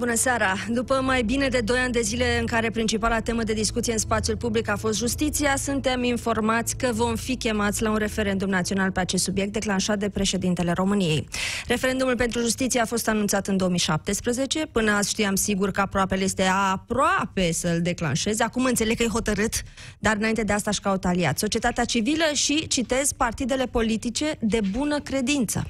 Bună 0.00 0.14
seara! 0.14 0.54
După 0.68 1.00
mai 1.02 1.22
bine 1.22 1.48
de 1.48 1.60
2 1.60 1.78
ani 1.78 1.92
de 1.92 2.00
zile 2.00 2.38
în 2.40 2.46
care 2.46 2.70
principala 2.70 3.20
temă 3.20 3.42
de 3.42 3.52
discuție 3.52 3.92
în 3.92 3.98
spațiul 3.98 4.36
public 4.36 4.68
a 4.68 4.76
fost 4.76 4.98
justiția, 4.98 5.56
suntem 5.56 6.02
informați 6.02 6.76
că 6.76 6.90
vom 6.92 7.16
fi 7.16 7.36
chemați 7.36 7.82
la 7.82 7.90
un 7.90 7.96
referendum 7.96 8.48
național 8.48 8.90
pe 8.90 9.00
acest 9.00 9.22
subiect 9.22 9.52
declanșat 9.52 9.98
de 9.98 10.08
președintele 10.08 10.72
României. 10.72 11.28
Referendumul 11.66 12.16
pentru 12.16 12.40
justiție 12.40 12.80
a 12.80 12.84
fost 12.84 13.08
anunțat 13.08 13.46
în 13.46 13.56
2017. 13.56 14.66
Până 14.72 14.90
azi 14.90 15.08
știam 15.08 15.34
sigur 15.34 15.70
că 15.70 15.80
aproape 15.80 16.18
este 16.20 16.44
aproape 16.72 17.52
să-l 17.52 17.80
declanșeze. 17.82 18.42
Acum 18.42 18.64
înțeleg 18.64 18.96
că 18.96 19.02
e 19.02 19.06
hotărât, 19.06 19.62
dar 19.98 20.16
înainte 20.16 20.42
de 20.42 20.52
asta 20.52 20.70
își 20.70 20.80
caut 20.80 21.04
aliat. 21.04 21.38
Societatea 21.38 21.84
civilă 21.84 22.24
și, 22.32 22.66
citez, 22.66 23.12
partidele 23.12 23.66
politice 23.66 24.36
de 24.40 24.60
bună 24.70 24.98
credință. 25.00 25.64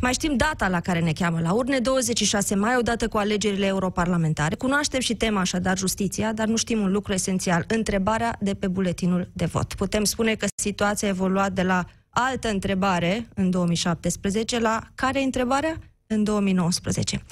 Mai 0.00 0.12
știm 0.12 0.36
data 0.36 0.68
la 0.68 0.80
care 0.80 1.00
ne 1.00 1.12
cheamă 1.12 1.40
la 1.40 1.52
urne, 1.52 1.78
26 1.78 2.54
mai, 2.54 2.76
odată 2.76 3.08
cu 3.08 3.16
alegerile 3.16 3.66
europarlamentare. 3.66 4.54
Cunoaștem 4.54 5.00
și 5.00 5.14
tema 5.14 5.40
așadar 5.40 5.78
justiția, 5.78 6.32
dar 6.32 6.46
nu 6.46 6.56
știm 6.56 6.80
un 6.80 6.92
lucru 6.92 7.12
esențial, 7.12 7.64
întrebarea 7.68 8.36
de 8.40 8.54
pe 8.54 8.68
buletinul 8.68 9.30
de 9.32 9.44
vot. 9.44 9.74
Putem 9.74 10.04
spune 10.04 10.34
că 10.34 10.46
situația 10.54 11.08
a 11.08 11.10
evoluat 11.10 11.52
de 11.52 11.62
la 11.62 11.84
altă 12.10 12.48
întrebare 12.48 13.28
în 13.34 13.50
2017 13.50 14.58
la 14.58 14.80
care 14.94 15.22
întrebarea? 15.22 15.76
În 16.12 16.24
2019. 16.24 17.22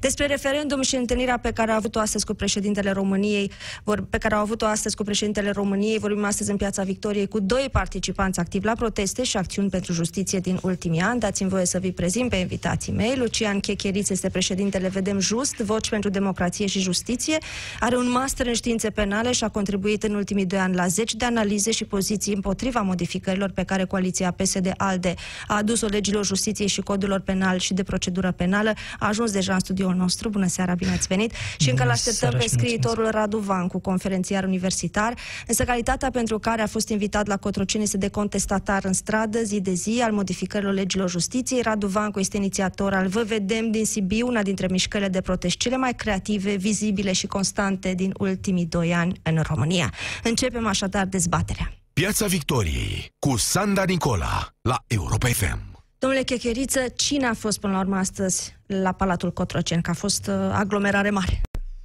Despre 0.00 0.26
referendum 0.26 0.82
și 0.82 0.96
întâlnirea 0.96 1.38
pe 1.38 1.50
care 1.50 1.70
a 1.70 1.74
avut-o 1.74 1.98
astăzi 1.98 2.24
cu 2.24 2.34
președintele 2.34 2.90
României, 2.90 3.50
vor, 3.84 4.06
pe 4.10 4.18
care 4.18 4.34
au 4.34 4.40
avut-o 4.40 4.66
astăzi 4.66 4.96
cu 4.96 5.02
președintele 5.02 5.50
României, 5.50 5.98
vorbim 5.98 6.24
astăzi 6.24 6.50
în 6.50 6.56
Piața 6.56 6.82
Victoriei 6.82 7.28
cu 7.28 7.40
doi 7.40 7.68
participanți 7.72 8.40
activi 8.40 8.64
la 8.64 8.72
proteste 8.72 9.24
și 9.24 9.36
acțiuni 9.36 9.70
pentru 9.70 9.92
justiție 9.92 10.38
din 10.38 10.58
ultimii 10.62 11.00
ani. 11.00 11.20
Dați-mi 11.20 11.48
voie 11.48 11.64
să 11.64 11.78
vi 11.78 11.92
prezint 11.92 12.30
pe 12.30 12.36
invitații 12.36 12.92
mei. 12.92 13.16
Lucian 13.16 13.60
Checheriț 13.60 14.08
este 14.08 14.28
președintele 14.28 14.88
Vedem 14.88 15.18
Just, 15.18 15.56
Voci 15.56 15.88
pentru 15.88 16.10
Democrație 16.10 16.66
și 16.66 16.80
Justiție. 16.80 17.38
Are 17.80 17.96
un 17.96 18.10
master 18.10 18.46
în 18.46 18.54
științe 18.54 18.90
penale 18.90 19.32
și 19.32 19.44
a 19.44 19.48
contribuit 19.48 20.02
în 20.02 20.14
ultimii 20.14 20.46
doi 20.46 20.58
ani 20.58 20.74
la 20.74 20.86
zeci 20.86 21.14
de 21.14 21.24
analize 21.24 21.70
și 21.70 21.84
poziții 21.84 22.34
împotriva 22.34 22.80
modificărilor 22.80 23.50
pe 23.50 23.62
care 23.62 23.84
coaliția 23.84 24.30
PSD-ALDE 24.30 25.14
a 25.46 25.56
adus-o 25.56 25.86
legilor 25.86 26.24
justiției 26.24 26.68
și 26.68 26.80
codurilor 26.80 27.20
penal 27.20 27.58
și 27.58 27.74
de 27.74 27.82
procedură 27.82 28.24
procedură 28.26 28.32
penală, 28.32 28.72
a 28.98 29.06
ajuns 29.06 29.30
deja 29.30 29.52
în 29.52 29.58
studioul 29.58 29.94
nostru. 29.94 30.28
Bună 30.28 30.46
seara, 30.46 30.74
bine 30.74 30.90
ați 30.90 31.06
venit! 31.06 31.32
Și 31.58 31.70
încă 31.70 31.84
l-așteptăm 31.84 32.30
pe 32.38 32.44
scriitorul 32.48 33.08
Radu 33.10 33.38
Vancu, 33.38 33.78
conferențiar 33.78 34.44
universitar, 34.44 35.14
însă 35.46 35.64
calitatea 35.64 36.10
pentru 36.10 36.38
care 36.38 36.62
a 36.62 36.66
fost 36.66 36.88
invitat 36.88 37.26
la 37.26 37.36
Cotroceni 37.36 37.82
este 37.82 37.96
de 37.96 38.08
contestatar 38.08 38.84
în 38.84 38.92
stradă, 38.92 39.42
zi 39.42 39.60
de 39.60 39.72
zi, 39.72 40.00
al 40.04 40.12
modificărilor 40.12 40.72
legilor 40.72 41.10
justiției. 41.10 41.62
Radu 41.62 41.86
Vancu 41.86 42.18
este 42.18 42.36
inițiator 42.36 42.94
al 42.94 43.06
Vă 43.06 43.22
Vedem 43.22 43.70
din 43.70 43.84
Sibiu, 43.84 44.26
una 44.26 44.42
dintre 44.42 44.66
mișcările 44.70 45.08
de 45.08 45.20
protest 45.20 45.56
cele 45.56 45.76
mai 45.76 45.94
creative, 45.94 46.54
vizibile 46.54 47.12
și 47.12 47.26
constante 47.26 47.94
din 47.94 48.12
ultimii 48.18 48.66
doi 48.66 48.94
ani 48.94 49.20
în 49.22 49.42
România. 49.48 49.92
Începem 50.22 50.66
așadar 50.66 51.06
dezbaterea. 51.06 51.72
Piața 51.92 52.26
Victoriei 52.26 53.10
cu 53.18 53.36
Sanda 53.36 53.84
Nicola 53.84 54.48
la 54.62 54.76
Europa 54.86 55.26
FM. 55.26 55.75
Domnule 56.06 56.24
Checheriță, 56.24 56.80
cine 56.96 57.26
a 57.26 57.34
fost 57.34 57.60
până 57.60 57.72
la 57.72 57.78
urmă 57.78 57.96
astăzi 57.96 58.56
la 58.66 58.92
Palatul 58.92 59.32
Cotroceni? 59.32 59.82
Că 59.82 59.90
a 59.90 59.94
fost 59.94 60.26
uh, 60.26 60.34
aglomerare 60.52 61.10
mare. 61.10 61.40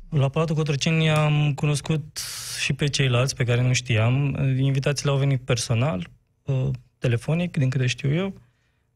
La 0.10 0.30
Palatul 0.30 0.56
Cotroceni 0.56 1.10
am 1.10 1.54
cunoscut 1.54 2.20
și 2.60 2.74
pe 2.74 2.88
ceilalți 2.88 3.36
pe 3.36 3.44
care 3.44 3.62
nu 3.62 3.74
știam. 3.74 4.36
Invitațiile 4.58 5.12
au 5.12 5.18
venit 5.18 5.42
personal, 5.42 6.10
uh, 6.44 6.68
telefonic, 6.98 7.58
din 7.58 7.70
câte 7.70 7.86
știu 7.86 8.14
eu. 8.14 8.34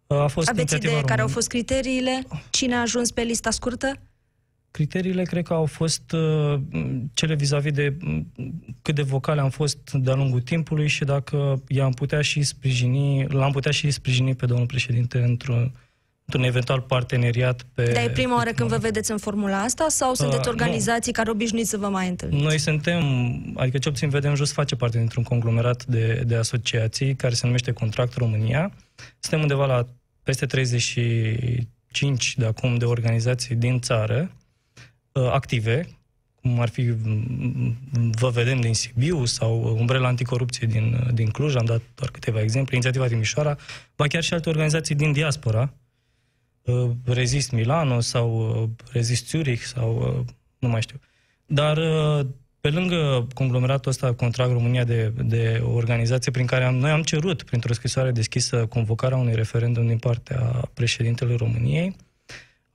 Uh, 0.08 0.18
a 0.18 0.28
fost 0.28 0.50
Aveți 0.50 0.76
idee 0.76 1.02
care 1.02 1.22
au 1.22 1.28
fost 1.28 1.48
criteriile? 1.48 2.24
Cine 2.50 2.76
a 2.76 2.82
ajuns 2.82 3.12
pe 3.12 3.22
lista 3.22 3.50
scurtă? 3.50 4.00
Criteriile 4.76 5.24
cred 5.24 5.44
că 5.44 5.54
au 5.54 5.66
fost 5.66 6.12
uh, 6.12 6.60
cele 7.14 7.36
vis-a-vis 7.36 7.72
de 7.72 7.96
mm, 8.00 8.32
cât 8.82 8.96
de 8.96 9.02
vocale 9.02 9.42
am 9.42 9.50
fost 9.50 9.92
de-a 9.92 10.14
lungul 10.14 10.42
timpului 10.42 10.88
și 10.88 11.04
dacă 11.04 11.64
i-am 11.68 11.92
putea 11.92 12.22
și 12.22 12.44
sprijini, 12.44 13.28
l-am 13.28 13.52
putea 13.52 13.72
și 13.72 13.92
sprijini 13.92 14.36
pe 14.36 14.46
domnul 14.46 14.66
președinte 14.66 15.18
într-un 15.18 15.72
într-un 16.26 16.44
eventual 16.44 16.82
parteneriat 16.82 17.66
pe... 17.74 17.92
Dar 17.94 18.04
e 18.04 18.10
prima 18.10 18.36
oară 18.36 18.52
când 18.52 18.70
vă 18.70 18.78
vedeți 18.78 19.12
în 19.12 19.18
formula 19.18 19.62
asta 19.62 19.86
sau 19.90 20.10
uh, 20.10 20.18
sunteți 20.18 20.48
organizații 20.48 21.12
nu. 21.12 21.18
care 21.18 21.30
obișnuiți 21.30 21.70
să 21.70 21.78
vă 21.78 21.88
mai 21.88 22.08
întâlniți? 22.10 22.44
Noi 22.44 22.58
suntem, 22.58 23.04
adică 23.56 23.78
ce 23.78 23.90
obțin 23.90 24.10
vedem 24.10 24.36
jos 24.36 24.52
face 24.52 24.76
parte 24.76 24.98
dintr-un 24.98 25.24
conglomerat 25.24 25.86
de, 25.86 26.24
de 26.28 26.36
asociații 26.36 27.16
care 27.16 27.34
se 27.34 27.46
numește 27.46 27.72
Contract 27.72 28.16
România. 28.16 28.72
Suntem 29.20 29.42
undeva 29.42 29.66
la 29.66 29.88
peste 30.24 30.46
35 30.46 32.36
de 32.38 32.46
acum 32.46 32.78
de 32.78 32.86
organizații 32.86 33.56
din 33.56 33.80
țară 33.80 34.30
Uh, 34.30 34.45
active, 35.20 35.88
cum 36.42 36.60
ar 36.60 36.70
fi, 36.70 36.82
mm, 37.04 37.78
vă 38.12 38.30
vedem, 38.30 38.62
din 38.62 38.74
Sibiu 38.74 39.26
sau 39.26 39.76
Umbrela 39.80 40.08
Anticorupție 40.08 40.68
din, 40.68 41.00
uh, 41.06 41.14
din 41.14 41.30
Cluj, 41.30 41.56
am 41.56 41.66
dat 41.66 41.82
doar 41.96 42.10
câteva 42.12 42.42
exemple, 42.42 42.76
Inițiativa 42.76 43.08
Timișoara, 43.08 43.58
ba 43.96 44.08
chiar 44.08 44.24
și 44.24 44.34
alte 44.34 44.50
organizații 44.50 44.96
din 44.96 45.12
diaspora, 45.12 45.74
uh, 46.62 46.90
Rezist 47.06 47.52
Milano 47.52 48.00
sau 48.00 48.70
Rezist 48.92 49.28
Zurich 49.28 49.62
sau 49.62 50.26
nu 50.60 50.68
mai 50.68 50.82
știu. 50.82 51.00
Dar 51.46 51.80
pe 52.66 52.70
lângă 52.70 53.28
conglomeratul 53.34 53.92
ăsta 53.92 54.14
Contract 54.14 54.52
România 54.52 54.84
de, 54.84 55.14
de 55.24 55.62
o 55.64 55.72
organizație 55.72 56.32
prin 56.32 56.46
care 56.46 56.64
am, 56.64 56.76
noi 56.76 56.92
am 56.92 57.04
cerut, 57.04 57.44
printr-o 57.44 57.74
scrisoare 57.74 58.12
deschisă, 58.12 58.66
convocarea 58.66 59.18
unui 59.18 59.36
referendum 59.36 59.88
din 59.88 59.98
partea 59.98 60.70
președintelui 60.74 61.36
României, 61.36 61.96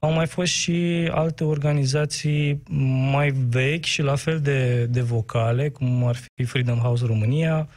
au 0.03 0.11
mai 0.11 0.27
fost 0.27 0.51
și 0.51 1.09
alte 1.11 1.43
organizații 1.43 2.63
mai 3.11 3.29
vechi 3.29 3.83
și 3.83 4.01
la 4.01 4.15
fel 4.15 4.39
de, 4.39 4.85
de 4.85 5.01
vocale, 5.01 5.69
cum 5.69 6.03
ar 6.03 6.15
fi 6.15 6.43
Freedom 6.43 6.77
House 6.77 7.05
România, 7.05 7.69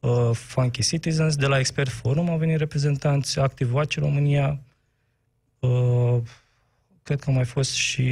uh, 0.00 0.30
Funky 0.32 0.82
Citizens, 0.82 1.36
de 1.36 1.46
la 1.46 1.58
Expert 1.58 1.90
Forum 1.90 2.30
au 2.30 2.36
venit 2.36 2.56
reprezentanți, 2.56 3.38
Active 3.38 3.72
Watch 3.72 3.96
România, 3.96 4.60
uh, 5.58 6.16
cred 7.02 7.20
că 7.20 7.24
au 7.26 7.34
mai 7.34 7.44
fost 7.44 7.72
și 7.72 8.04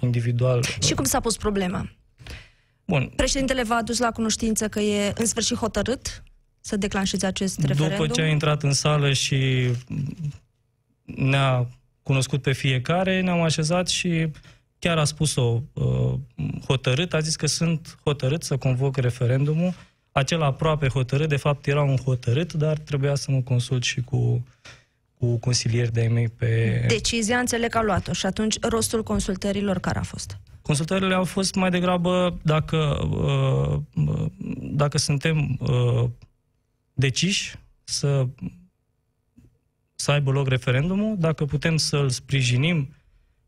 individual. 0.00 0.64
Și 0.82 0.94
cum 0.94 1.04
s-a 1.04 1.20
pus 1.20 1.36
problema? 1.36 1.90
Bun. 2.84 3.12
Președintele 3.16 3.62
v-a 3.62 3.76
adus 3.76 3.98
la 3.98 4.10
cunoștință 4.10 4.68
că 4.68 4.80
e 4.80 5.12
în 5.16 5.26
sfârșit 5.26 5.56
hotărât 5.56 6.22
să 6.60 6.76
declanșeze 6.76 7.26
acest 7.26 7.60
referendum? 7.60 7.96
După 7.96 8.12
ce 8.12 8.20
a 8.20 8.28
intrat 8.28 8.62
în 8.62 8.72
sală 8.72 9.12
și 9.12 9.70
ne-a 11.04 11.66
cunoscut 12.06 12.42
pe 12.42 12.52
fiecare, 12.52 13.20
ne-am 13.20 13.42
așezat 13.42 13.88
și 13.88 14.30
chiar 14.78 14.98
a 14.98 15.04
spus-o 15.04 15.62
uh, 15.72 16.14
hotărât, 16.66 17.14
a 17.14 17.20
zis 17.20 17.36
că 17.36 17.46
sunt 17.46 17.98
hotărât 18.04 18.42
să 18.42 18.56
convoc 18.56 18.96
referendumul. 18.96 19.74
Acela 20.12 20.46
aproape 20.46 20.88
hotărât, 20.88 21.28
de 21.28 21.36
fapt 21.36 21.66
era 21.66 21.82
un 21.82 21.96
hotărât, 21.96 22.52
dar 22.52 22.78
trebuia 22.78 23.14
să 23.14 23.30
mă 23.30 23.40
consult 23.40 23.82
și 23.82 24.00
cu, 24.00 24.46
cu 25.18 25.36
consilieri 25.36 25.92
de-ai 25.92 26.08
mei 26.08 26.28
pe... 26.28 26.84
Decizia 26.88 27.38
înțeleg 27.38 27.70
că 27.70 27.78
a 27.78 27.82
luat-o 27.82 28.12
și 28.12 28.26
atunci 28.26 28.60
rostul 28.60 29.02
consultărilor 29.02 29.78
care 29.78 29.98
a 29.98 30.02
fost? 30.02 30.38
Consultările 30.62 31.14
au 31.14 31.24
fost 31.24 31.54
mai 31.54 31.70
degrabă 31.70 32.38
dacă, 32.42 33.08
uh, 33.10 34.26
dacă 34.60 34.98
suntem 34.98 35.58
uh, 35.60 36.04
deciși 36.92 37.58
să 37.84 38.26
să 39.96 40.10
aibă 40.10 40.30
loc 40.30 40.48
referendumul, 40.48 41.16
dacă 41.18 41.44
putem 41.44 41.76
să-l 41.76 42.08
sprijinim 42.08 42.94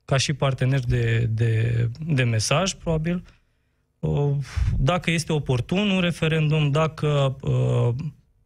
ca 0.04 0.16
și 0.16 0.32
partener 0.32 0.80
de, 0.80 1.28
de, 1.30 1.88
de 2.06 2.22
mesaj, 2.22 2.72
probabil, 2.72 3.24
dacă 4.76 5.10
este 5.10 5.32
oportun 5.32 5.90
un 5.90 6.00
referendum, 6.00 6.70
dacă 6.70 7.36
uh, 7.40 7.94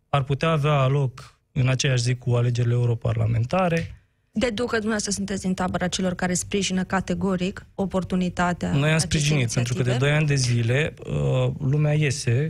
ar 0.08 0.22
putea 0.22 0.48
avea 0.48 0.86
loc 0.86 1.38
în 1.52 1.68
aceeași 1.68 2.02
zi 2.02 2.14
cu 2.14 2.30
alegerile 2.30 2.72
europarlamentare. 2.72 3.96
Deduc 4.30 4.66
că 4.66 4.72
dumneavoastră 4.72 5.10
sunteți 5.10 5.42
din 5.42 5.54
tabăra 5.54 5.88
celor 5.88 6.14
care 6.14 6.34
sprijină 6.34 6.84
categoric 6.84 7.66
oportunitatea 7.74 8.72
Noi 8.72 8.92
am 8.92 8.98
sprijinit, 8.98 9.52
pentru 9.52 9.74
că 9.74 9.82
de 9.82 9.96
2 9.96 10.10
ani 10.10 10.26
de 10.26 10.34
zile 10.34 10.94
uh, 11.06 11.52
lumea 11.58 11.92
iese 11.94 12.48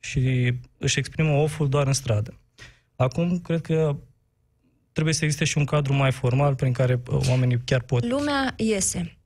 și 0.00 0.52
își 0.78 0.98
exprimă 0.98 1.30
oful 1.30 1.68
doar 1.68 1.86
în 1.86 1.92
stradă. 1.92 2.40
Acum, 2.96 3.38
cred 3.38 3.60
că 3.60 3.96
trebuie 4.96 5.14
să 5.14 5.24
existe 5.24 5.44
și 5.44 5.58
un 5.58 5.64
cadru 5.64 5.92
mai 5.92 6.12
formal 6.12 6.54
prin 6.54 6.72
care 6.72 7.00
uh, 7.10 7.28
oamenii 7.28 7.60
chiar 7.64 7.82
pot... 7.82 8.04
Lumea 8.04 8.54
iese. 8.56 9.18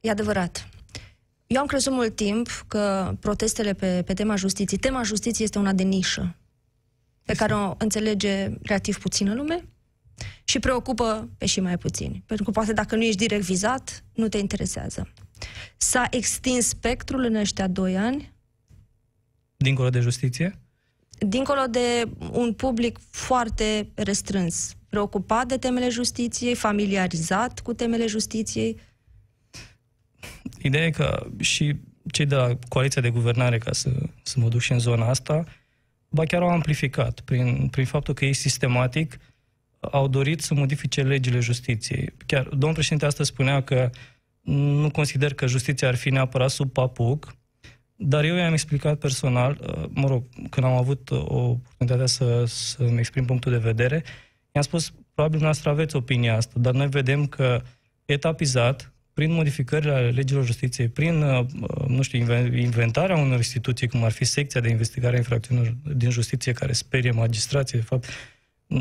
E 0.00 0.10
adevărat. 0.10 0.68
Eu 1.46 1.60
am 1.60 1.66
crezut 1.66 1.92
mult 1.92 2.16
timp 2.16 2.64
că 2.68 3.14
protestele 3.20 3.72
pe, 3.72 4.02
pe 4.06 4.14
tema 4.14 4.36
justiției, 4.36 4.80
tema 4.80 5.02
justiției 5.02 5.44
este 5.44 5.58
una 5.58 5.72
de 5.72 5.82
nișă, 5.82 6.36
pe 7.22 7.34
care 7.34 7.54
o 7.54 7.74
înțelege 7.78 8.50
relativ 8.62 8.98
puțină 8.98 9.34
lume 9.34 9.64
și 10.44 10.58
preocupă 10.58 11.28
pe 11.38 11.46
și 11.46 11.60
mai 11.60 11.78
puțini. 11.78 12.22
Pentru 12.26 12.44
că 12.44 12.50
poate 12.50 12.72
dacă 12.72 12.96
nu 12.96 13.02
ești 13.02 13.26
direct 13.26 13.44
vizat, 13.44 14.04
nu 14.14 14.28
te 14.28 14.38
interesează. 14.38 15.12
S-a 15.76 16.06
extins 16.10 16.66
spectrul 16.66 17.24
în 17.24 17.34
ăștia 17.34 17.68
doi 17.68 17.96
ani? 17.96 18.32
Dincolo 19.56 19.90
de 19.90 20.00
justiție? 20.00 20.60
dincolo 21.18 21.66
de 21.70 22.08
un 22.32 22.52
public 22.52 22.98
foarte 23.10 23.88
restrâns, 23.94 24.75
preocupat 24.88 25.46
de 25.46 25.56
temele 25.56 25.88
justiției, 25.88 26.54
familiarizat 26.54 27.60
cu 27.60 27.72
temele 27.72 28.06
justiției? 28.06 28.80
Ideea 30.62 30.84
e 30.84 30.90
că 30.90 31.26
și 31.40 31.76
cei 32.10 32.26
de 32.26 32.34
la 32.34 32.58
coaliția 32.68 33.02
de 33.02 33.10
guvernare, 33.10 33.58
ca 33.58 33.72
să, 33.72 33.90
să 34.22 34.40
mă 34.40 34.48
duc 34.48 34.60
și 34.60 34.72
în 34.72 34.78
zona 34.78 35.08
asta, 35.08 35.44
ba 36.08 36.24
chiar 36.24 36.42
au 36.42 36.48
amplificat 36.48 37.20
prin, 37.20 37.68
prin 37.70 37.84
faptul 37.84 38.14
că 38.14 38.24
ei 38.24 38.32
sistematic 38.32 39.18
au 39.80 40.08
dorit 40.08 40.40
să 40.40 40.54
modifice 40.54 41.02
legile 41.02 41.40
justiției. 41.40 42.12
Chiar 42.26 42.42
domnul 42.42 42.72
președinte 42.72 43.06
astăzi 43.06 43.28
spunea 43.28 43.62
că 43.62 43.90
nu 44.40 44.90
consider 44.90 45.34
că 45.34 45.46
justiția 45.46 45.88
ar 45.88 45.94
fi 45.94 46.10
neapărat 46.10 46.50
sub 46.50 46.72
papuc, 46.72 47.36
dar 47.96 48.24
eu 48.24 48.34
i-am 48.34 48.52
explicat 48.52 48.98
personal, 48.98 49.58
uh, 49.60 49.84
mă 49.88 50.08
rog, 50.08 50.24
când 50.50 50.66
am 50.66 50.72
avut 50.72 51.10
o 51.10 51.38
oportunitate 51.38 52.06
să, 52.06 52.44
să-mi 52.46 52.98
exprim 52.98 53.24
punctul 53.24 53.52
de 53.52 53.58
vedere, 53.58 54.04
i-am 54.56 54.64
spus, 54.64 54.92
probabil 55.14 55.40
noastră 55.40 55.70
aveți 55.70 55.96
opinia 55.96 56.36
asta, 56.36 56.52
dar 56.60 56.74
noi 56.74 56.88
vedem 56.88 57.26
că 57.26 57.62
etapizat, 58.04 58.92
prin 59.12 59.32
modificările 59.32 59.92
ale 59.92 60.10
legilor 60.10 60.44
justiției, 60.44 60.88
prin, 60.88 61.22
uh, 61.22 61.46
nu 61.86 62.02
știu, 62.02 62.18
inventarea 62.54 63.16
unor 63.16 63.36
instituții, 63.36 63.88
cum 63.88 64.04
ar 64.04 64.10
fi 64.10 64.24
secția 64.24 64.60
de 64.60 64.68
investigare 64.68 65.14
a 65.14 65.18
infracțiunilor 65.18 65.76
din 65.94 66.10
justiție, 66.10 66.52
care 66.52 66.72
sperie 66.72 67.10
magistrații, 67.10 67.78
de 67.78 67.84
fapt, 67.84 68.06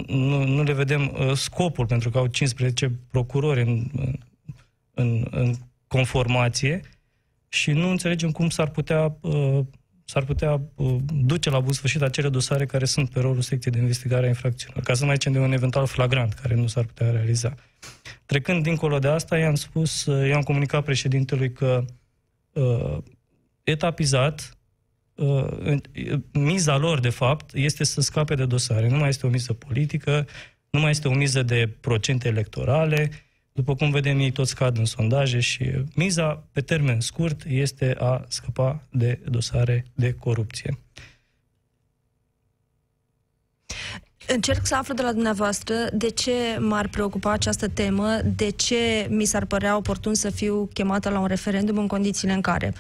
nu, 0.08 0.44
nu 0.44 0.64
le 0.64 0.74
vedem 0.74 1.16
uh, 1.20 1.34
scopul, 1.34 1.86
pentru 1.86 2.10
că 2.10 2.18
au 2.18 2.28
15 2.28 2.92
procurori 3.12 3.62
în, 3.62 3.92
în, 4.94 5.28
în 5.32 5.54
conformație 5.88 6.82
și 7.48 7.72
nu 7.72 7.90
înțelegem 7.90 8.32
cum 8.32 8.50
s-ar 8.50 8.70
putea, 8.70 9.18
uh, 9.22 9.60
s-ar 10.06 10.24
putea 10.24 10.62
uh, 10.76 10.96
duce 11.14 11.50
la 11.50 11.60
bun 11.60 11.74
sfârșit 11.74 12.02
acele 12.02 12.30
dosare 12.30 12.66
care 12.66 12.86
sunt 12.86 13.10
pe 13.10 13.20
rolul 13.20 13.42
secției 13.42 13.74
de 13.74 13.80
investigare 13.80 14.26
a 14.26 14.28
infracțiunilor, 14.28 14.84
ca 14.84 14.94
să 14.94 15.06
mai 15.06 15.14
zicem 15.14 15.32
de 15.32 15.40
un 15.40 15.52
eventual 15.52 15.86
flagrant 15.86 16.34
care 16.34 16.56
nu 16.56 16.68
s-ar 16.68 16.84
putea 16.84 17.12
realiza. 17.12 17.56
Trecând 18.26 18.64
dincolo 18.64 19.00
de 19.00 19.08
asta, 19.08 19.38
i-am 19.38 19.56
spus, 19.56 20.06
uh, 20.06 20.28
i-am 20.28 20.42
comunicat 20.42 20.84
președintelui 20.84 21.52
că 21.52 21.86
uh, 22.54 22.98
etapizat, 23.64 24.58
uh, 25.16 25.78
miza 26.32 26.78
lor, 26.78 27.00
de 27.00 27.10
fapt, 27.10 27.54
este 27.54 27.84
să 27.84 28.02
scape 28.02 28.36
de 28.36 28.46
dosare. 28.46 28.90
Nu 28.90 28.98
mai 28.98 29.10
este 29.10 29.28
o 29.28 29.30
miză 29.30 29.54
politică, 29.54 30.28
nu 30.70 30.80
mai 30.80 30.90
este 30.90 31.08
o 31.08 31.14
miză 31.14 31.44
de 31.44 31.78
procente 31.80 32.28
electorale, 32.28 33.12
după 33.56 33.76
cum 33.76 33.92
vedem, 33.92 34.20
ei 34.20 34.32
toți 34.32 34.56
cad 34.56 34.78
în 34.78 34.86
sondaje 34.86 35.40
și 35.40 35.72
miza, 35.94 36.44
pe 36.52 36.62
termen 36.62 37.00
scurt, 37.00 37.44
este 37.48 37.96
a 38.00 38.26
scăpa 38.28 38.82
de 38.90 39.20
dosare 39.30 39.86
de 39.94 40.14
corupție. 40.14 40.78
Încerc 44.28 44.66
să 44.66 44.76
aflu 44.76 44.94
de 44.94 45.02
la 45.02 45.12
dumneavoastră 45.12 45.76
de 45.94 46.10
ce 46.10 46.58
m-ar 46.60 46.88
preocupa 46.88 47.32
această 47.32 47.68
temă, 47.68 48.20
de 48.36 48.50
ce 48.50 49.08
mi 49.10 49.26
s-ar 49.26 49.46
părea 49.46 49.78
oportun 49.78 50.14
să 50.14 50.30
fiu 50.30 50.70
chemată 50.74 51.10
la 51.10 51.20
un 51.20 51.28
referendum 51.28 51.78
în 51.78 51.88
condițiile 51.88 52.34
în 52.34 52.42
care 52.42 52.74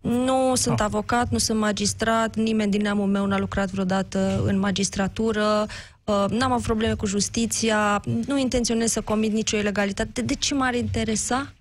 nu 0.00 0.54
sunt 0.54 0.80
ah. 0.80 0.84
avocat, 0.86 1.30
nu 1.30 1.38
sunt 1.38 1.58
magistrat, 1.58 2.36
nimeni 2.36 2.70
din 2.70 2.80
neamul 2.80 3.06
meu 3.06 3.26
n-a 3.26 3.38
lucrat 3.38 3.70
vreodată 3.70 4.42
în 4.44 4.58
magistratură, 4.58 5.66
Uh, 5.66 5.97
n-am 6.30 6.52
avut 6.52 6.64
probleme 6.64 6.94
cu 6.94 7.06
justiția, 7.06 8.02
nu 8.26 8.38
intenționez 8.38 8.90
să 8.90 9.00
comit 9.00 9.32
nicio 9.32 9.56
ilegalitate. 9.56 10.22
De 10.22 10.34
ce 10.34 10.54
m-ar 10.54 10.74
interesa? 10.74 11.52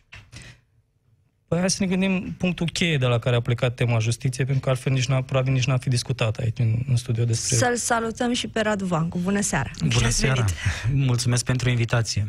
Păi 1.48 1.60
hai 1.60 1.70
să 1.70 1.78
ne 1.80 1.88
gândim 1.88 2.36
punctul 2.38 2.70
cheie 2.74 2.98
de 2.98 3.06
la 3.06 3.20
care 3.20 3.36
a 3.36 3.40
plecat 3.40 3.76
tema 3.76 4.00
justiției, 4.00 4.46
pentru 4.46 4.64
că 4.64 4.70
altfel 4.70 4.94
nici 4.94 5.08
n-a, 5.08 5.22
probabil 5.22 5.54
nici 5.54 5.66
n-a 5.66 5.78
fi 5.78 5.90
discutat 5.90 6.38
aici 6.38 6.60
în, 6.60 6.84
în 6.90 6.96
studio 6.96 7.26
despre... 7.26 7.56
Să-l 7.56 7.76
salutăm 7.76 8.34
și 8.34 8.48
pe 8.48 8.62
Radu 8.62 8.86
Vancu. 8.86 9.18
Bună 9.18 9.42
seara! 9.42 9.72
Bună 9.86 10.10
seara! 10.10 10.46
Mulțumesc 10.94 11.46
pentru 11.46 11.70
invitație! 11.70 12.28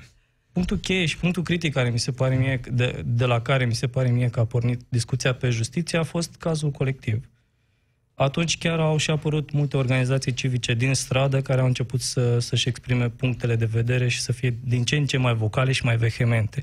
Punctul 0.52 0.76
cheie 0.76 1.06
și 1.06 1.16
punctul 1.16 1.42
critic 1.42 1.72
care 1.72 1.90
mi 1.90 1.98
se 1.98 2.10
pare 2.10 2.36
mie, 2.36 2.60
de, 2.70 3.02
de 3.06 3.24
la 3.24 3.40
care 3.40 3.64
mi 3.64 3.74
se 3.74 3.86
pare 3.86 4.08
mie 4.08 4.28
că 4.28 4.40
a 4.40 4.44
pornit 4.44 4.80
discuția 4.88 5.34
pe 5.34 5.50
justiție 5.50 5.98
a 5.98 6.02
fost 6.02 6.34
cazul 6.38 6.70
colectiv 6.70 7.28
atunci 8.18 8.58
chiar 8.58 8.80
au 8.80 8.96
și 8.96 9.10
apărut 9.10 9.52
multe 9.52 9.76
organizații 9.76 10.34
civice 10.34 10.74
din 10.74 10.94
stradă 10.94 11.40
care 11.40 11.60
au 11.60 11.66
început 11.66 12.00
să, 12.00 12.38
să-și 12.38 12.68
exprime 12.68 13.08
punctele 13.08 13.56
de 13.56 13.64
vedere 13.64 14.08
și 14.08 14.20
să 14.20 14.32
fie 14.32 14.58
din 14.64 14.84
ce 14.84 14.96
în 14.96 15.06
ce 15.06 15.16
mai 15.16 15.34
vocale 15.34 15.72
și 15.72 15.84
mai 15.84 15.96
vehemente. 15.96 16.62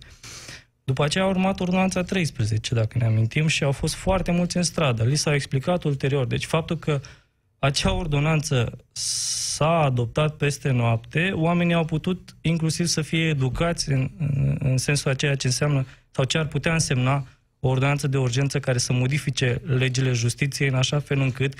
După 0.84 1.04
aceea 1.04 1.24
a 1.24 1.28
urmat 1.28 1.60
ordonanța 1.60 2.04
13, 2.04 2.75
dacă 2.75 2.98
ne 2.98 3.06
amintim, 3.06 3.48
și 3.48 3.63
au 3.63 3.72
fost 3.72 3.94
foarte 3.94 4.31
mulți 4.31 4.57
în 4.57 4.63
stradă. 4.63 5.04
Li 5.04 5.16
s-a 5.16 5.34
explicat 5.34 5.84
ulterior. 5.84 6.25
Deci 6.25 6.46
faptul 6.46 6.78
că 6.78 7.02
acea 7.60 7.94
ordonanță 7.94 8.78
s-a 8.92 9.80
adoptat 9.80 10.36
peste 10.36 10.72
noapte, 10.72 11.31
oamenii 11.34 11.74
au 11.74 11.86
putut 11.86 12.36
inclusiv 12.42 12.86
să 12.86 13.02
fie 13.02 13.28
educați 13.28 13.92
în, 13.92 14.10
în, 14.18 14.57
în 14.60 14.78
sensul 14.78 15.12
a 15.12 15.13
ceea 15.13 15.36
ce 15.36 15.48
înseamnă 15.48 15.86
sau 16.12 16.25
ce 16.25 16.38
ar 16.38 16.48
putea 16.48 16.74
însemna 16.74 17.28
o 17.66 17.70
ordonanță 17.70 18.08
de 18.08 18.18
urgență 18.18 18.60
care 18.60 18.78
să 18.78 18.94
modifice 18.94 19.62
legile 19.64 20.12
justiției 20.12 20.68
în 20.70 20.76
așa 20.76 21.00
fel 21.00 21.20
încât 21.20 21.54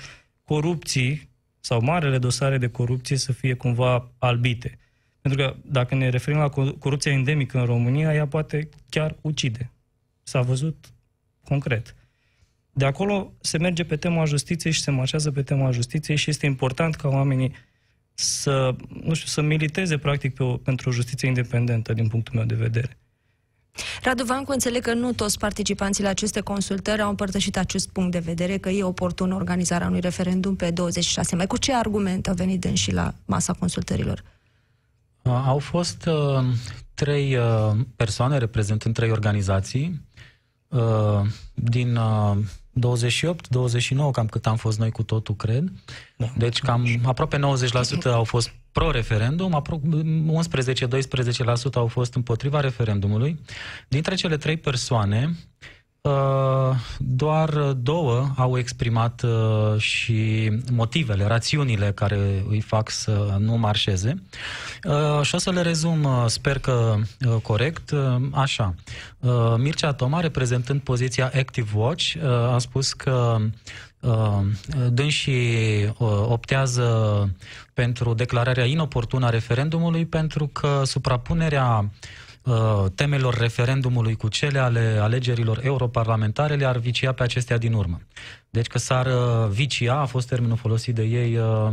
corupții 0.44 1.28
sau 1.60 1.80
marele 1.80 2.18
dosare 2.18 2.58
de 2.58 2.68
corupție 2.68 3.16
să 3.16 3.32
fie 3.32 3.54
cumva 3.54 4.10
albite. 4.18 4.78
Pentru 5.20 5.44
că 5.44 5.56
dacă 5.64 5.94
ne 5.94 6.08
referim 6.08 6.38
la 6.38 6.48
corupția 6.78 7.12
endemică 7.12 7.58
în 7.58 7.64
România, 7.64 8.14
ea 8.14 8.26
poate 8.26 8.68
chiar 8.88 9.16
ucide. 9.20 9.70
S-a 10.22 10.40
văzut 10.40 10.92
concret. 11.44 11.94
De 12.72 12.84
acolo 12.84 13.32
se 13.40 13.58
merge 13.58 13.84
pe 13.84 13.96
tema 13.96 14.24
justiției 14.24 14.72
și 14.72 14.80
se 14.80 14.90
marșează 14.90 15.30
pe 15.30 15.42
tema 15.42 15.70
justiției 15.70 16.16
și 16.16 16.30
este 16.30 16.46
important 16.46 16.94
ca 16.94 17.08
oamenii 17.08 17.52
să, 18.14 18.76
nu 19.02 19.14
știu, 19.14 19.28
să 19.28 19.40
militeze 19.40 19.98
practic 19.98 20.34
pe 20.34 20.42
o, 20.42 20.56
pentru 20.56 20.88
o 20.88 20.92
justiție 20.92 21.28
independentă 21.28 21.92
din 21.92 22.08
punctul 22.08 22.34
meu 22.34 22.44
de 22.44 22.54
vedere. 22.54 22.98
Radu 24.02 24.24
Vancu, 24.24 24.52
înțeleg 24.52 24.82
că 24.82 24.94
nu 24.94 25.12
toți 25.12 25.38
participanții 25.38 26.02
la 26.02 26.08
aceste 26.08 26.40
consultări 26.40 27.02
au 27.02 27.08
împărtășit 27.08 27.56
acest 27.56 27.88
punct 27.88 28.12
de 28.12 28.18
vedere, 28.18 28.58
că 28.58 28.68
e 28.68 28.82
oportun 28.82 29.32
organizarea 29.32 29.86
unui 29.86 30.00
referendum 30.00 30.56
pe 30.56 30.70
26 30.70 31.36
mai. 31.36 31.46
Cu 31.46 31.56
ce 31.56 31.74
argument 31.74 32.28
a 32.28 32.32
venit 32.32 32.64
și 32.74 32.92
la 32.92 33.14
masa 33.24 33.52
consultărilor? 33.52 34.22
Au 35.22 35.58
fost 35.58 36.06
uh, 36.06 36.44
trei 36.94 37.36
uh, 37.36 37.76
persoane 37.96 38.38
reprezentând 38.38 38.94
trei 38.94 39.10
organizații 39.10 40.00
uh, 40.68 41.20
din 41.54 41.96
uh, 41.96 42.36
28, 42.78 43.48
29, 43.48 44.10
cam 44.10 44.26
cât 44.26 44.46
am 44.46 44.56
fost 44.56 44.78
noi 44.78 44.90
cu 44.90 45.02
totul, 45.02 45.34
cred. 45.34 45.72
Da. 46.16 46.32
Deci 46.36 46.58
cam 46.58 46.86
aproape 47.04 47.38
90% 47.38 47.40
au 48.04 48.24
fost 48.24 48.52
pro-referendum, 48.72 49.62
11-12% 51.70 51.74
au 51.74 51.86
fost 51.86 52.14
împotriva 52.14 52.60
referendumului. 52.60 53.40
Dintre 53.88 54.14
cele 54.14 54.36
trei 54.36 54.56
persoane, 54.56 55.30
Uh, 55.30 55.74
doar 56.98 57.50
două 57.72 58.28
au 58.36 58.58
exprimat 58.58 59.22
uh, 59.22 59.78
și 59.80 60.50
motivele, 60.72 61.26
rațiunile 61.26 61.92
care 61.94 62.44
îi 62.48 62.60
fac 62.60 62.90
să 62.90 63.36
nu 63.38 63.56
marșeze. 63.56 64.22
Uh, 64.84 65.22
și 65.22 65.34
o 65.34 65.38
să 65.38 65.50
le 65.50 65.60
rezum, 65.60 66.08
sper 66.26 66.58
că 66.58 66.96
corect, 67.42 67.92
așa. 68.30 68.74
Mircea 69.56 69.92
Toma, 69.92 70.20
reprezentând 70.20 70.80
poziția 70.80 71.30
Active 71.34 71.70
Watch, 71.74 72.14
a 72.52 72.58
spus 72.58 72.92
că 72.92 73.36
dânsii 74.88 75.94
optează 76.28 76.88
pentru 77.74 78.14
declararea 78.14 78.64
inoportună 78.64 79.26
a 79.26 79.30
referendumului 79.30 80.06
pentru 80.06 80.46
că 80.46 80.82
suprapunerea 80.84 81.78
Uh, 81.80 82.25
temelor 82.94 83.34
referendumului 83.34 84.14
cu 84.14 84.28
cele 84.28 84.58
ale 84.58 84.98
alegerilor 85.00 85.60
europarlamentare 85.62 86.54
le-ar 86.54 86.78
vicia 86.78 87.12
pe 87.12 87.22
acestea 87.22 87.58
din 87.58 87.72
urmă. 87.72 88.00
Deci 88.50 88.66
că 88.66 88.78
s-ar 88.78 89.06
uh, 89.06 89.48
vicia, 89.50 89.94
a 89.94 90.04
fost 90.04 90.28
termenul 90.28 90.56
folosit 90.56 90.94
de 90.94 91.02
ei, 91.02 91.36
uh, 91.36 91.72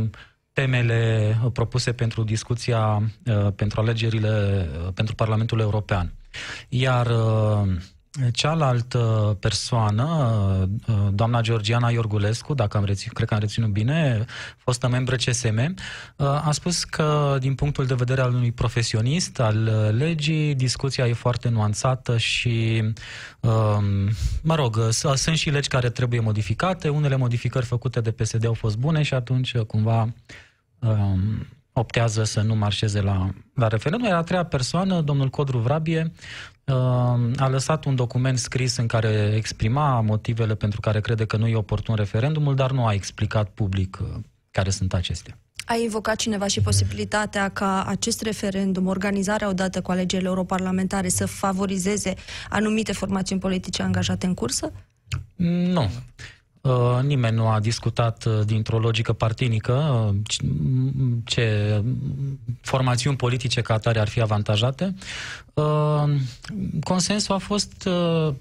temele 0.52 1.36
propuse 1.52 1.92
pentru 1.92 2.22
discuția 2.22 3.02
pentru 3.56 3.80
alegerile 3.80 4.68
pentru 4.94 5.14
Parlamentul 5.14 5.60
European. 5.60 6.12
Iar 6.68 7.06
Cealaltă 8.32 9.36
persoană, 9.40 10.68
doamna 11.12 11.40
Georgiana 11.40 11.90
Iorgulescu, 11.90 12.54
dacă 12.54 12.76
am 12.76 12.84
reținut, 12.84 13.14
cred 13.14 13.28
că 13.28 13.34
am 13.34 13.40
reținut 13.40 13.70
bine, 13.70 14.24
fostă 14.56 14.88
membră 14.88 15.16
CSM, 15.16 15.74
a 16.16 16.50
spus 16.52 16.84
că 16.84 17.36
din 17.40 17.54
punctul 17.54 17.86
de 17.86 17.94
vedere 17.94 18.20
al 18.20 18.34
unui 18.34 18.52
profesionist 18.52 19.40
al 19.40 19.64
legii, 19.96 20.54
discuția 20.54 21.06
e 21.06 21.12
foarte 21.12 21.48
nuanțată 21.48 22.18
și, 22.18 22.82
um, 23.40 24.10
mă 24.42 24.54
rog, 24.54 24.78
sunt 25.14 25.36
și 25.36 25.50
legi 25.50 25.68
care 25.68 25.90
trebuie 25.90 26.20
modificate, 26.20 26.88
unele 26.88 27.16
modificări 27.16 27.66
făcute 27.66 28.00
de 28.00 28.10
PSD 28.10 28.46
au 28.46 28.54
fost 28.54 28.76
bune 28.76 29.02
și 29.02 29.14
atunci 29.14 29.58
cumva 29.58 30.08
um, 30.78 31.46
optează 31.72 32.24
să 32.24 32.40
nu 32.40 32.54
marșeze 32.54 33.00
la, 33.00 33.30
la 33.54 33.68
referendum. 33.68 34.06
Era 34.06 34.16
a 34.16 34.22
treia 34.22 34.44
persoană, 34.44 35.00
domnul 35.00 35.28
Codru 35.28 35.58
Vrabie, 35.58 36.12
uh, 36.12 36.53
a 37.36 37.48
lăsat 37.48 37.84
un 37.84 37.94
document 37.94 38.38
scris 38.38 38.76
în 38.76 38.86
care 38.86 39.32
exprima 39.36 40.00
motivele 40.00 40.54
pentru 40.54 40.80
care 40.80 41.00
crede 41.00 41.24
că 41.24 41.36
nu 41.36 41.46
e 41.46 41.56
oportun 41.56 41.94
referendumul, 41.94 42.54
dar 42.54 42.70
nu 42.70 42.86
a 42.86 42.92
explicat 42.92 43.48
public 43.48 43.98
uh, 44.02 44.08
care 44.50 44.70
sunt 44.70 44.94
acestea. 44.94 45.38
A 45.66 45.74
invocat 45.74 46.16
cineva 46.16 46.46
și 46.46 46.60
posibilitatea 46.60 47.48
ca 47.48 47.84
acest 47.84 48.22
referendum, 48.22 48.86
organizarea 48.86 49.48
odată 49.48 49.80
cu 49.80 49.90
alegerile 49.90 50.28
europarlamentare, 50.28 51.08
să 51.08 51.26
favorizeze 51.26 52.14
anumite 52.48 52.92
formațiuni 52.92 53.40
politice 53.40 53.82
angajate 53.82 54.26
în 54.26 54.34
cursă? 54.34 54.72
Nu. 55.36 55.90
Uh, 56.64 56.98
nimeni 57.02 57.36
nu 57.36 57.48
a 57.48 57.60
discutat 57.60 58.24
uh, 58.24 58.40
dintr-o 58.44 58.78
logică 58.78 59.12
partinică 59.12 59.72
uh, 60.08 60.14
ce 61.24 61.82
formațiuni 62.60 63.16
politice 63.16 63.60
ca 63.60 63.74
atare 63.74 63.98
ar 63.98 64.08
fi 64.08 64.20
avantajate. 64.20 64.94
Consensul 66.84 67.34
a 67.34 67.38
fost, 67.38 67.88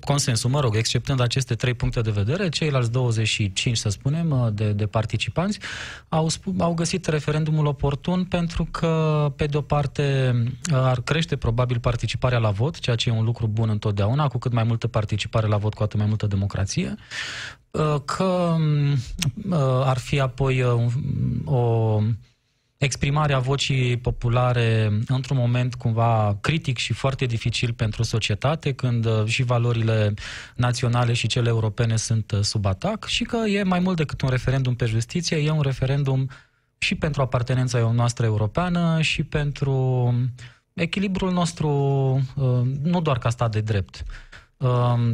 consensul, 0.05 0.49
mă 0.49 0.59
rog, 0.59 0.75
exceptând 0.75 1.19
aceste 1.19 1.55
trei 1.55 1.73
puncte 1.73 2.01
de 2.01 2.11
vedere, 2.11 2.49
ceilalți 2.49 2.91
25, 2.91 3.77
să 3.77 3.89
spunem, 3.89 4.51
de, 4.53 4.71
de 4.71 4.85
participanți, 4.85 5.59
au, 6.09 6.27
au 6.57 6.73
găsit 6.73 7.05
referendumul 7.05 7.65
oportun 7.65 8.23
pentru 8.23 8.67
că, 8.71 9.31
pe 9.35 9.45
de 9.45 9.57
o 9.57 9.61
parte, 9.61 10.35
ar 10.71 11.01
crește 11.01 11.35
probabil 11.35 11.79
participarea 11.79 12.37
la 12.37 12.49
vot, 12.49 12.79
ceea 12.79 12.95
ce 12.95 13.09
e 13.09 13.11
un 13.11 13.23
lucru 13.23 13.47
bun 13.47 13.69
întotdeauna, 13.69 14.27
cu 14.27 14.37
cât 14.37 14.53
mai 14.53 14.63
multă 14.63 14.87
participare 14.87 15.47
la 15.47 15.57
vot, 15.57 15.73
cu 15.73 15.83
atât 15.83 15.99
mai 15.99 16.07
multă 16.07 16.27
democrație. 16.27 16.95
Uh, 17.79 17.95
că 18.05 18.55
uh, 19.49 19.81
ar 19.83 19.97
fi 19.97 20.19
apoi 20.19 20.61
uh, 20.61 20.91
o 21.45 21.99
exprimare 22.77 23.33
a 23.33 23.39
vocii 23.39 23.97
populare 23.97 24.99
într-un 25.07 25.37
moment 25.37 25.75
cumva 25.75 26.37
critic 26.41 26.77
și 26.77 26.93
foarte 26.93 27.25
dificil 27.25 27.73
pentru 27.73 28.03
societate, 28.03 28.73
când 28.73 29.25
și 29.25 29.43
valorile 29.43 30.13
naționale 30.55 31.13
și 31.13 31.27
cele 31.27 31.49
europene 31.49 31.95
sunt 31.95 32.33
sub 32.41 32.65
atac 32.65 33.05
și 33.05 33.23
că 33.23 33.37
e 33.37 33.63
mai 33.63 33.79
mult 33.79 33.97
decât 33.97 34.21
un 34.21 34.29
referendum 34.29 34.75
pe 34.75 34.85
justiție, 34.85 35.37
e 35.37 35.49
un 35.49 35.61
referendum 35.61 36.29
și 36.77 36.95
pentru 36.95 37.21
apartenența 37.21 37.91
noastră 37.91 38.25
europeană 38.25 39.01
și 39.01 39.23
pentru 39.23 40.13
echilibrul 40.73 41.31
nostru, 41.31 41.69
nu 42.81 43.01
doar 43.01 43.17
ca 43.17 43.29
stat 43.29 43.51
de 43.51 43.61
drept, 43.61 44.03
Um, 44.03 44.42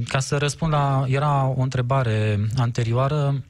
ca 0.08 0.20
să 0.20 0.38
răspund 0.38 0.72
la... 0.72 1.06
Era 1.08 1.54
o 1.58 1.62
întrebare 1.62 2.40
anterioară. 2.58 3.34
Uh, 3.34 3.42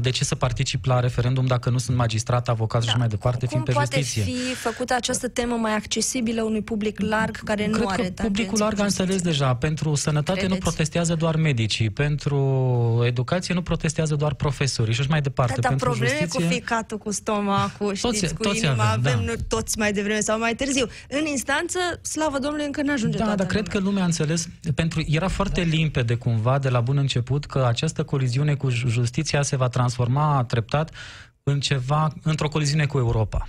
de 0.00 0.10
ce 0.10 0.24
să 0.24 0.34
particip 0.34 0.84
la 0.84 1.00
referendum 1.00 1.46
dacă 1.46 1.70
nu 1.70 1.78
sunt 1.78 1.96
magistrat, 1.96 2.48
avocat 2.48 2.84
da. 2.84 2.90
și 2.90 2.96
mai 2.98 3.08
departe, 3.08 3.46
fiind 3.46 3.64
pe 3.64 3.72
justiție? 3.72 4.22
Cum 4.22 4.32
poate 4.32 4.48
fi 4.48 4.54
făcută 4.54 4.94
această 4.94 5.28
temă 5.28 5.54
mai 5.54 5.74
accesibilă 5.74 6.42
unui 6.42 6.62
public 6.62 7.00
larg 7.00 7.36
care 7.36 7.62
Cred 7.64 7.76
nu 7.76 7.88
are 7.88 8.02
că 8.02 8.22
publicul 8.22 8.58
larg 8.58 8.78
a 8.78 8.82
înțeles 8.82 9.22
deja. 9.22 9.54
Pentru 9.54 9.94
sănătate 9.94 10.38
Credeți? 10.38 10.58
nu 10.58 10.66
protestează 10.68 11.14
doar 11.14 11.36
medicii, 11.36 11.90
pentru 11.90 13.02
educație 13.06 13.54
nu 13.54 13.62
protestează 13.62 14.14
doar 14.14 14.34
profesorii 14.34 14.94
și 14.94 15.00
așa 15.00 15.08
mai 15.10 15.20
departe. 15.20 15.52
Da, 15.54 15.60
dar 15.60 15.70
pentru 15.70 15.88
probleme 15.88 16.18
justiție... 16.20 16.46
cu 16.46 16.52
ficatul, 16.52 16.98
cu 16.98 17.10
stomacul, 17.12 17.94
știți, 17.94 18.20
toți, 18.20 18.34
cu 18.34 18.42
toți 18.42 18.64
inima, 18.64 18.90
avem, 18.90 19.12
avem 19.12 19.26
da. 19.26 19.32
toți 19.48 19.78
mai 19.78 19.92
devreme 19.92 20.20
sau 20.20 20.38
mai 20.38 20.54
târziu. 20.54 20.86
În 21.08 21.26
instanță, 21.26 21.78
slavă 22.02 22.38
Domnului, 22.38 22.64
încă 22.66 22.82
nu 22.82 22.92
ajunge 22.92 23.18
Da, 23.18 23.24
dar 23.24 23.32
lumea. 23.32 23.46
cred 23.46 23.68
că 23.68 23.78
lumea 23.78 24.02
a 24.02 24.06
înțeles, 24.06 24.48
pentru 24.74 25.04
era 25.06 25.28
foarte 25.28 25.60
da. 25.60 25.66
limpede 25.66 26.14
cumva 26.14 26.58
de 26.58 26.68
la 26.68 26.80
bun 26.80 26.96
început 26.96 27.44
că 27.44 27.64
această 27.68 28.02
coliziune 28.02 28.54
cu 28.54 28.68
justiția 28.70 29.42
se 29.42 29.56
va 29.56 29.68
transforma 29.74 30.44
treptat 30.44 30.94
în 31.42 31.60
ceva, 31.60 32.12
într-o 32.22 32.48
coliziune 32.48 32.86
cu 32.86 32.98
Europa. 32.98 33.48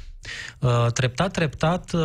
Uh, 0.59 0.85
treptat, 0.93 1.31
treptat, 1.31 1.93
uh, 1.93 2.01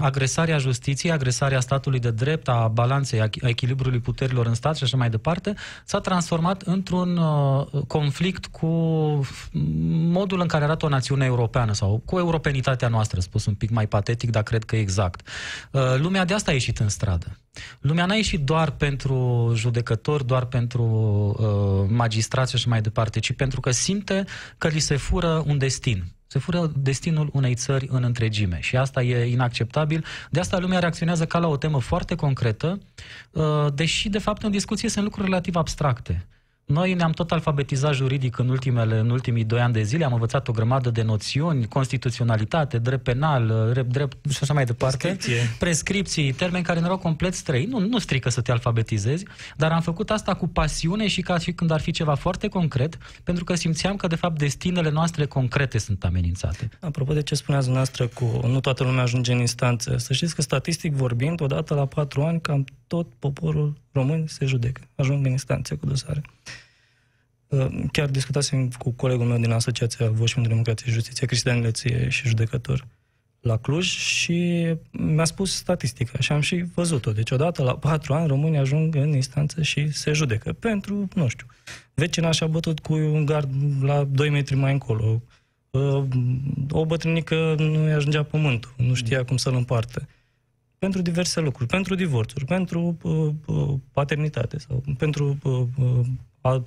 agresarea 0.00 0.58
justiției, 0.58 1.12
agresarea 1.12 1.60
statului 1.60 1.98
de 1.98 2.10
drept, 2.10 2.48
a 2.48 2.68
balanței, 2.72 3.20
a 3.20 3.28
echilibrului 3.40 3.98
puterilor 3.98 4.46
în 4.46 4.54
stat 4.54 4.76
și 4.76 4.84
așa 4.84 4.96
mai 4.96 5.10
departe, 5.10 5.54
s-a 5.84 6.00
transformat 6.00 6.62
într-un 6.62 7.16
uh, 7.16 7.66
conflict 7.86 8.46
cu 8.46 8.66
modul 10.10 10.40
în 10.40 10.46
care 10.46 10.64
arată 10.64 10.86
o 10.86 10.88
națiune 10.88 11.24
europeană 11.24 11.72
sau 11.72 12.02
cu 12.04 12.18
europenitatea 12.18 12.88
noastră, 12.88 13.20
spus 13.20 13.46
un 13.46 13.54
pic 13.54 13.70
mai 13.70 13.86
patetic, 13.86 14.30
dar 14.30 14.42
cred 14.42 14.64
că 14.64 14.76
exact. 14.76 15.28
Lumea 15.96 16.24
de 16.24 16.34
asta 16.34 16.50
a 16.50 16.54
ieșit 16.54 16.78
în 16.78 16.88
stradă. 16.88 17.36
Lumea 17.80 18.06
n-a 18.06 18.14
ieșit 18.14 18.44
doar 18.44 18.70
pentru 18.70 19.52
judecători, 19.54 20.26
doar 20.26 20.44
pentru 20.44 20.82
uh, 20.82 21.88
magistrați 21.96 22.50
și 22.50 22.56
așa 22.56 22.68
mai 22.68 22.80
departe, 22.80 23.20
ci 23.20 23.32
pentru 23.32 23.60
că 23.60 23.70
simte 23.70 24.24
că 24.58 24.68
li 24.68 24.78
se 24.78 24.96
fură 24.96 25.42
un 25.46 25.58
destin 25.58 26.04
se 26.32 26.38
fură 26.38 26.72
destinul 26.76 27.30
unei 27.32 27.54
țări 27.54 27.88
în 27.90 28.04
întregime 28.04 28.58
și 28.60 28.76
asta 28.76 29.02
e 29.02 29.30
inacceptabil. 29.30 30.04
De 30.30 30.40
asta 30.40 30.58
lumea 30.58 30.78
reacționează 30.78 31.26
ca 31.26 31.38
la 31.38 31.48
o 31.48 31.56
temă 31.56 31.80
foarte 31.80 32.14
concretă, 32.14 32.78
uh, 33.30 33.66
deși 33.74 34.08
de 34.08 34.18
fapt 34.18 34.42
în 34.42 34.50
discuție 34.50 34.88
sunt 34.88 35.04
lucruri 35.04 35.28
relativ 35.28 35.56
abstracte. 35.56 36.26
Noi 36.64 36.94
ne-am 36.94 37.10
tot 37.10 37.30
alfabetizat 37.30 37.94
juridic 37.94 38.38
în, 38.38 38.48
ultimele, 38.48 38.98
în 38.98 39.10
ultimii 39.10 39.44
doi 39.44 39.60
ani 39.60 39.72
de 39.72 39.82
zile, 39.82 40.04
am 40.04 40.12
învățat 40.12 40.48
o 40.48 40.52
grămadă 40.52 40.90
de 40.90 41.02
noțiuni, 41.02 41.68
constituționalitate, 41.68 42.78
drept 42.78 43.02
penal, 43.02 43.70
drept, 43.72 43.92
drept 43.92 44.30
și 44.30 44.38
așa 44.42 44.52
mai 44.52 44.64
departe. 44.64 44.96
Prescripție. 44.96 45.56
Prescripții, 45.58 46.32
termeni 46.32 46.64
care 46.64 46.80
erau 46.80 46.98
complet 46.98 47.34
străini. 47.34 47.70
Nu, 47.70 47.78
nu 47.78 47.98
strică 47.98 48.28
să 48.28 48.40
te 48.40 48.52
alfabetizezi, 48.52 49.24
dar 49.56 49.72
am 49.72 49.80
făcut 49.80 50.10
asta 50.10 50.34
cu 50.34 50.48
pasiune 50.48 51.06
și 51.06 51.20
ca 51.20 51.38
și 51.38 51.52
când 51.52 51.70
ar 51.70 51.80
fi 51.80 51.90
ceva 51.90 52.14
foarte 52.14 52.48
concret, 52.48 52.98
pentru 53.24 53.44
că 53.44 53.54
simțeam 53.54 53.96
că, 53.96 54.06
de 54.06 54.16
fapt, 54.16 54.38
destinele 54.38 54.90
noastre 54.90 55.26
concrete 55.26 55.78
sunt 55.78 56.04
amenințate. 56.04 56.68
Apropo 56.80 57.12
de 57.12 57.22
ce 57.22 57.34
spuneați 57.34 57.70
noastră 57.70 58.06
cu 58.06 58.40
nu 58.46 58.60
toată 58.60 58.84
lumea 58.84 59.02
ajunge 59.02 59.32
în 59.32 59.38
instanță, 59.38 59.96
să 59.96 60.12
știți 60.12 60.34
că, 60.34 60.42
statistic 60.42 60.92
vorbind, 60.92 61.40
odată 61.40 61.74
la 61.74 61.86
patru 61.86 62.22
ani, 62.22 62.40
cam 62.40 62.64
tot 62.86 63.06
poporul 63.18 63.80
român 63.92 64.26
se 64.26 64.46
judecă, 64.46 64.80
ajung 64.94 65.26
în 65.26 65.30
instanțe 65.30 65.74
cu 65.74 65.86
dosare. 65.86 66.22
Uh, 67.46 67.66
chiar 67.92 68.08
discutasem 68.08 68.68
cu 68.68 68.90
colegul 68.90 69.26
meu 69.26 69.38
din 69.38 69.50
Asociația 69.50 70.10
Voci 70.10 70.34
pentru 70.34 70.50
Democrație 70.50 70.86
și 70.86 70.92
Justiție, 70.92 71.26
Cristian 71.26 71.60
Leție 71.60 72.08
și 72.08 72.28
judecător 72.28 72.86
la 73.42 73.56
Cluj 73.56 73.86
și 73.86 74.66
mi-a 74.90 75.24
spus 75.24 75.54
statistica 75.54 76.18
și 76.18 76.32
am 76.32 76.40
și 76.40 76.64
văzut-o. 76.74 77.12
Deci 77.12 77.30
odată 77.30 77.62
la 77.62 77.76
patru 77.76 78.14
ani 78.14 78.26
românii 78.26 78.58
ajung 78.58 78.94
în 78.94 79.12
instanță 79.12 79.62
și 79.62 79.90
se 79.90 80.12
judecă 80.12 80.52
pentru, 80.52 81.08
nu 81.14 81.28
știu, 81.28 81.46
vecina 81.94 82.30
și-a 82.30 82.46
bătut 82.46 82.80
cu 82.80 82.92
un 82.92 83.24
gard 83.24 83.50
la 83.80 84.04
2 84.04 84.30
metri 84.30 84.54
mai 84.54 84.72
încolo. 84.72 85.22
Uh, 85.70 86.04
o 86.70 86.84
bătrânică 86.84 87.54
nu 87.58 87.88
i 87.88 87.92
ajungea 87.92 88.22
pământul, 88.22 88.74
nu 88.76 88.94
știa 88.94 89.24
cum 89.24 89.36
să-l 89.36 89.54
împartă. 89.54 90.08
Pentru 90.82 91.02
diverse 91.02 91.40
lucruri, 91.40 91.68
pentru 91.68 91.94
divorțuri, 91.94 92.44
pentru 92.44 92.96
uh, 93.02 93.28
uh, 93.46 93.74
paternitate 93.92 94.58
sau 94.58 94.82
pentru 94.98 95.38
uh, 95.42 95.62
uh, 95.76 96.06
a 96.40 96.64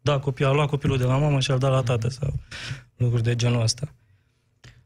da 0.00 0.18
copil, 0.18 0.46
a 0.46 0.52
luat 0.52 0.68
copilul 0.68 0.98
de 0.98 1.04
la 1.04 1.16
mamă 1.16 1.40
și 1.40 1.50
a 1.50 1.56
dat 1.56 1.70
la 1.70 1.82
tată 1.82 2.08
sau 2.08 2.32
lucruri 2.96 3.22
de 3.22 3.34
genul 3.34 3.62
ăsta. 3.62 3.88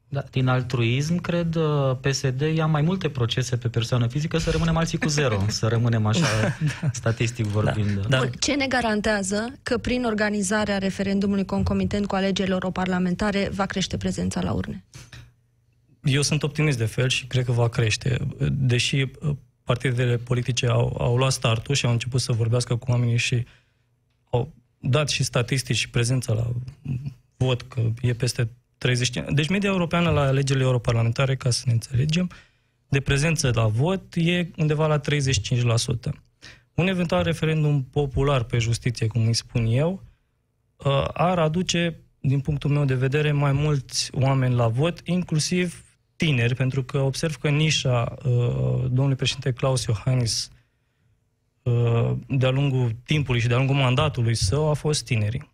Da, 0.09 0.25
din 0.31 0.47
altruism, 0.47 1.17
cred, 1.17 1.55
uh, 1.55 1.97
PSD 2.01 2.41
ia 2.41 2.67
mai 2.67 2.83
multe 2.83 3.09
procese 3.09 3.57
pe 3.57 3.69
persoană 3.69 4.07
fizică 4.07 4.39
să 4.39 4.51
rămânem 4.51 4.77
alții 4.77 4.99
cu 4.99 5.09
zero, 5.09 5.45
să 5.61 5.67
rămânem 5.67 6.07
așa 6.07 6.27
da. 6.81 6.89
statistic 6.93 7.47
vorbind. 7.47 8.07
Da. 8.07 8.09
Dar... 8.09 8.31
Ce 8.39 8.55
ne 8.55 8.67
garantează 8.67 9.53
că 9.63 9.79
prin 9.79 10.05
organizarea 10.05 10.79
referendumului 10.79 11.45
concomitent 11.45 12.07
cu 12.07 12.15
alegerile 12.15 12.55
europarlamentare 12.55 13.51
va 13.53 13.67
crește 13.67 13.97
prezența 13.97 14.41
la 14.41 14.53
urne? 14.53 14.85
Eu 16.03 16.23
sunt 16.23 16.43
optimist 16.43 16.79
de 16.79 16.85
fel 16.85 17.09
și 17.09 17.27
cred 17.27 17.45
că 17.45 17.53
va 17.53 17.69
crește. 17.69 18.19
Deși 18.51 18.97
uh, 18.97 19.37
partidele 19.65 20.17
politice 20.17 20.67
au, 20.67 20.97
au 20.99 21.17
luat 21.17 21.33
startul 21.33 21.75
și 21.75 21.87
au 21.87 21.93
început 21.93 22.21
să 22.21 22.33
vorbească 22.33 22.77
cu 22.77 22.91
oamenii 22.91 23.17
și 23.17 23.45
au 24.31 24.53
dat 24.81 25.09
și 25.09 25.23
statistici 25.23 25.77
și 25.77 25.91
prezența 25.91 26.33
la 26.33 26.53
vot, 27.37 27.63
că 27.63 27.81
e 28.01 28.13
peste 28.13 28.49
30. 28.79 29.11
Deci 29.31 29.49
media 29.49 29.69
europeană 29.69 30.11
la 30.11 30.21
alegerile 30.21 30.65
europarlamentare, 30.65 31.37
ca 31.37 31.51
să 31.51 31.63
ne 31.67 31.73
înțelegem, 31.73 32.31
de 32.89 33.01
prezență 33.01 33.51
la 33.55 33.67
vot 33.67 34.15
e 34.15 34.51
undeva 34.57 34.87
la 34.87 35.01
35%. 35.01 35.05
Un 36.75 36.87
eventual 36.87 37.23
referendum 37.23 37.85
popular 37.85 38.43
pe 38.43 38.59
justiție, 38.59 39.07
cum 39.07 39.27
îi 39.27 39.35
spun 39.35 39.67
eu, 39.67 40.03
uh, 40.77 41.05
ar 41.13 41.39
aduce, 41.39 42.01
din 42.21 42.41
punctul 42.41 42.71
meu 42.71 42.85
de 42.85 42.95
vedere, 42.95 43.33
mai 43.33 43.53
mulți 43.53 44.11
oameni 44.13 44.55
la 44.55 44.69
vot, 44.69 45.01
inclusiv 45.05 45.85
tineri, 46.19 46.55
pentru 46.55 46.83
că 46.83 46.99
observ 46.99 47.37
că 47.37 47.49
nișa 47.49 48.15
uh, 48.25 48.33
domnului 48.81 49.17
președinte 49.17 49.53
Claus 49.53 49.85
Iohannis 49.85 50.51
de-a 52.27 52.51
lungul 52.51 52.97
timpului 53.05 53.41
și 53.41 53.47
de-a 53.47 53.57
lungul 53.57 53.75
mandatului 53.75 54.35
său 54.35 54.69
a 54.69 54.73
fost 54.73 55.05
tinerii. 55.05 55.51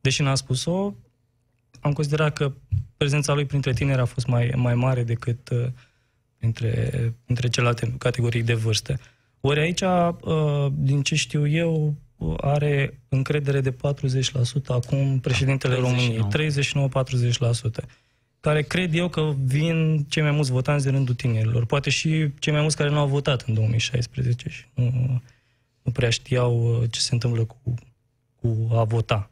Deși 0.00 0.22
n-a 0.22 0.34
spus-o, 0.34 0.94
am 1.80 1.92
considerat 1.92 2.32
că 2.32 2.52
prezența 2.96 3.34
lui 3.34 3.44
printre 3.44 3.72
tineri 3.72 4.00
a 4.00 4.04
fost 4.04 4.26
mai, 4.26 4.52
mai 4.56 4.74
mare 4.74 5.02
decât 5.02 5.48
uh, 5.48 5.66
printre, 6.38 7.14
printre 7.24 7.48
celelalte 7.48 7.94
categorii 7.98 8.42
de 8.42 8.54
vârstă. 8.54 8.98
Ori 9.40 9.60
aici, 9.60 9.80
uh, 9.80 10.66
din 10.72 11.02
ce 11.02 11.14
știu 11.14 11.46
eu, 11.46 11.94
are 12.40 13.00
încredere 13.08 13.60
de 13.60 13.72
40% 13.72 13.76
acum 14.66 15.18
președintele 15.18 15.74
da, 15.74 15.80
României, 15.80 16.26
39-40% 16.28 17.99
care 18.40 18.62
cred 18.62 18.94
eu 18.94 19.08
că 19.08 19.32
vin 19.44 20.04
cei 20.08 20.22
mai 20.22 20.30
mulți 20.30 20.50
votanți 20.50 20.84
de 20.84 20.90
rândul 20.90 21.14
tinerilor. 21.14 21.66
Poate 21.66 21.90
și 21.90 22.28
cei 22.38 22.52
mai 22.52 22.60
mulți 22.60 22.76
care 22.76 22.90
nu 22.90 22.98
au 22.98 23.06
votat 23.06 23.42
în 23.46 23.54
2016 23.54 24.48
și 24.48 24.64
nu, 24.74 25.20
nu 25.82 25.92
prea 25.92 26.10
știau 26.10 26.80
uh, 26.80 26.90
ce 26.90 27.00
se 27.00 27.14
întâmplă 27.14 27.44
cu, 27.44 27.74
cu 28.40 28.68
a 28.72 28.84
vota. 28.84 29.30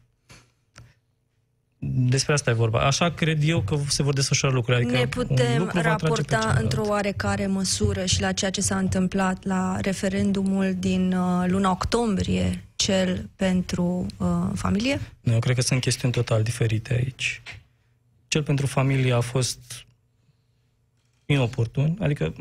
despre 1.79 2.33
asta 2.33 2.49
e 2.49 2.53
vorba. 2.53 2.79
Așa 2.79 3.11
cred 3.11 3.43
eu 3.43 3.61
că 3.61 3.77
se 3.87 4.03
vor 4.03 4.13
desfășura 4.13 4.51
lucrurile. 4.51 4.83
Adică 4.83 4.97
ne 4.97 5.07
putem 5.07 5.71
raporta 5.73 6.57
într-o 6.61 6.83
oarecare 6.87 7.47
măsură 7.47 8.05
și 8.05 8.21
la 8.21 8.31
ceea 8.31 8.51
ce 8.51 8.61
s-a 8.61 8.77
întâmplat 8.77 9.43
la 9.43 9.77
referendumul 9.81 10.75
din 10.77 11.13
uh, 11.13 11.45
luna 11.47 11.71
octombrie, 11.71 12.63
cel 12.75 13.29
pentru 13.35 14.05
uh, 14.17 14.27
familie? 14.53 14.99
Eu 15.21 15.39
cred 15.39 15.55
că 15.55 15.61
sunt 15.61 15.81
chestiuni 15.81 16.13
total 16.13 16.43
diferite 16.43 16.93
aici. 16.93 17.41
Cel 18.29 18.43
pentru 18.43 18.65
familie 18.65 19.13
a 19.13 19.19
fost 19.19 19.59
inoportun, 21.25 21.97
adică 21.99 22.33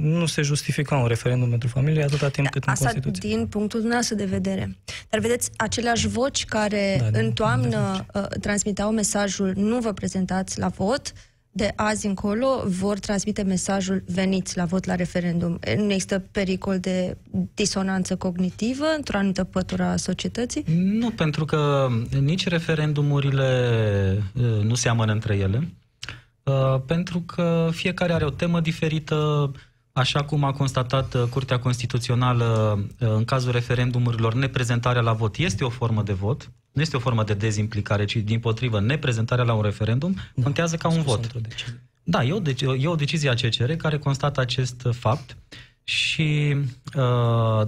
nu 0.00 0.26
se 0.26 0.42
justifica 0.42 0.96
un 0.96 1.06
referendum 1.06 1.48
pentru 1.48 1.68
familie 1.68 2.02
atâta 2.02 2.28
timp 2.28 2.46
da, 2.46 2.52
cât 2.52 2.64
asta 2.66 2.88
în 2.88 2.94
Constituție. 2.94 3.36
din 3.36 3.46
punctul 3.46 3.78
dumneavoastră 3.78 4.16
de 4.16 4.24
vedere. 4.24 4.76
Dar 5.08 5.20
vedeți, 5.20 5.50
aceleași 5.56 6.08
voci 6.08 6.44
care 6.44 7.10
da, 7.10 7.18
în 7.18 7.32
toamnă 7.32 8.06
uh, 8.14 8.26
transmiteau 8.40 8.90
mesajul 8.90 9.52
nu 9.56 9.78
vă 9.78 9.92
prezentați 9.92 10.58
la 10.58 10.68
vot, 10.68 11.12
de 11.52 11.72
azi 11.76 12.06
încolo 12.06 12.62
vor 12.66 12.98
transmite 12.98 13.42
mesajul 13.42 14.02
veniți 14.06 14.56
la 14.56 14.64
vot 14.64 14.84
la 14.84 14.94
referendum. 14.94 15.58
Nu 15.76 15.92
există 15.92 16.18
pericol 16.18 16.78
de 16.78 17.16
disonanță 17.54 18.16
cognitivă 18.16 18.84
într-o 18.96 19.16
anumită 19.16 19.44
pătură 19.44 19.82
a 19.82 19.96
societății? 19.96 20.64
Nu, 20.74 21.10
pentru 21.10 21.44
că 21.44 21.88
nici 22.20 22.46
referendumurile 22.46 24.22
uh, 24.34 24.62
nu 24.62 24.74
seamănă 24.74 25.12
între 25.12 25.36
ele. 25.36 25.68
Uh, 26.42 26.80
pentru 26.86 27.20
că 27.20 27.68
fiecare 27.72 28.12
are 28.12 28.24
o 28.24 28.30
temă 28.30 28.60
diferită, 28.60 29.50
așa 29.92 30.24
cum 30.24 30.44
a 30.44 30.52
constatat 30.52 31.14
uh, 31.14 31.22
Curtea 31.22 31.58
Constituțională 31.58 32.78
uh, 33.00 33.08
în 33.16 33.24
cazul 33.24 33.52
referendumurilor, 33.52 34.34
neprezentarea 34.34 35.02
la 35.02 35.12
vot 35.12 35.36
este 35.36 35.64
o 35.64 35.68
formă 35.68 36.02
de 36.02 36.12
vot, 36.12 36.50
nu 36.72 36.82
este 36.82 36.96
o 36.96 37.00
formă 37.00 37.24
de 37.24 37.34
dezimplicare, 37.34 38.04
ci 38.04 38.16
din 38.16 38.40
potrivă, 38.40 38.80
neprezentarea 38.80 39.44
la 39.44 39.52
un 39.52 39.62
referendum 39.62 40.16
da, 40.34 40.42
contează 40.42 40.76
ca 40.76 40.88
un 40.88 41.02
vot. 41.02 41.30
Da, 42.02 42.24
e 42.24 42.32
o, 42.32 42.38
deci, 42.38 42.60
e 42.60 42.86
o 42.86 42.94
decizie 42.94 43.30
a 43.30 43.34
CCR 43.34 43.72
care 43.72 43.98
constată 43.98 44.40
acest 44.40 44.86
fapt 44.90 45.36
și, 45.84 46.56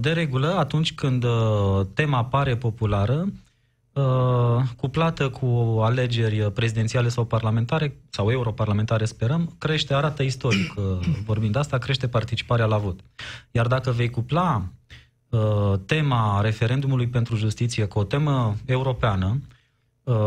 de 0.00 0.12
regulă, 0.12 0.54
atunci 0.54 0.94
când 0.94 1.24
tema 1.94 2.18
apare 2.18 2.56
populară, 2.56 3.28
Uh, 3.92 4.62
cuplată 4.76 5.30
cu 5.30 5.46
alegeri 5.82 6.52
prezidențiale 6.52 7.08
sau 7.08 7.24
parlamentare, 7.24 7.96
sau 8.10 8.30
europarlamentare 8.30 9.04
sperăm, 9.04 9.54
crește, 9.58 9.94
arată 9.94 10.22
istoric, 10.22 10.74
uh, 10.76 10.84
vorbind 11.24 11.52
de 11.52 11.58
asta, 11.58 11.78
crește 11.78 12.08
participarea 12.08 12.66
la 12.66 12.76
vot. 12.76 13.00
Iar 13.50 13.66
dacă 13.66 13.90
vei 13.90 14.10
cupla 14.10 14.62
uh, 14.62 14.94
tema 15.86 16.40
referendumului 16.40 17.08
pentru 17.08 17.36
justiție 17.36 17.84
cu 17.84 17.98
o 17.98 18.04
temă 18.04 18.56
europeană, 18.64 19.40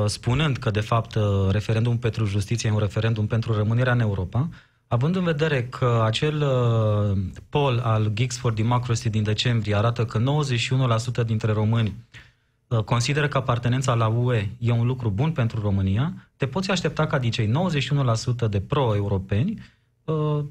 spunând 0.05 0.57
că, 0.57 0.71
de 0.71 0.79
fapt, 0.79 1.17
referendumul 1.49 1.97
pentru 1.97 2.25
justiție 2.25 2.69
e 2.69 2.73
un 2.73 2.79
referendum 2.79 3.27
pentru 3.27 3.53
rămânirea 3.53 3.93
în 3.93 3.99
Europa, 3.99 4.49
având 4.87 5.15
în 5.15 5.23
vedere 5.23 5.63
că 5.63 6.01
acel 6.05 6.45
poll 7.49 7.79
al 7.79 8.11
Geeks 8.13 8.37
for 8.37 8.53
Democracy 8.53 9.09
din 9.09 9.23
decembrie 9.23 9.75
arată 9.75 10.05
că 10.05 10.21
91% 11.23 11.25
dintre 11.25 11.51
români 11.51 11.93
Uh, 12.67 12.83
consideră 12.83 13.27
că 13.27 13.37
apartenența 13.37 13.93
la 13.93 14.07
UE 14.07 14.49
e 14.59 14.71
un 14.71 14.85
lucru 14.85 15.09
bun 15.09 15.31
pentru 15.31 15.61
România, 15.61 16.13
te 16.37 16.47
poți 16.47 16.71
aștepta 16.71 17.07
ca 17.07 17.19
din 17.19 17.31
cei 17.31 17.51
91% 18.45 18.49
de 18.49 18.61
pro-europeni, 18.61 19.61
uh, 20.03 20.43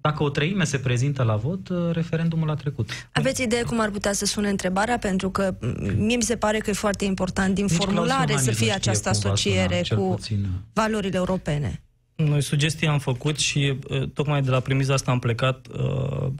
dacă 0.00 0.22
o 0.22 0.28
treime 0.28 0.64
se 0.64 0.78
prezintă 0.78 1.22
la 1.22 1.36
vot, 1.36 1.68
uh, 1.68 1.90
referendumul 1.92 2.50
a 2.50 2.54
trecut. 2.54 2.90
Aveți 3.12 3.42
idee 3.42 3.62
cum 3.62 3.80
ar 3.80 3.90
putea 3.90 4.12
să 4.12 4.24
sune 4.24 4.48
întrebarea? 4.48 4.98
Pentru 4.98 5.30
că 5.30 5.54
mie 5.96 6.16
mi 6.16 6.22
se 6.22 6.36
pare 6.36 6.58
că 6.58 6.70
e 6.70 6.72
foarte 6.72 7.04
important 7.04 7.54
din 7.54 7.64
Nici 7.64 7.74
formulare 7.74 8.36
să 8.36 8.50
fie 8.50 8.72
această 8.72 9.08
asociere 9.08 9.82
suna, 9.84 10.00
cu 10.00 10.14
puțin. 10.14 10.46
valorile 10.72 11.16
europene. 11.16 11.82
Noi 12.14 12.42
sugestii 12.42 12.86
am 12.86 12.98
făcut 12.98 13.38
și 13.38 13.78
tocmai 14.14 14.42
de 14.42 14.50
la 14.50 14.60
premiza 14.60 14.94
asta 14.94 15.10
am 15.10 15.18
plecat 15.18 15.66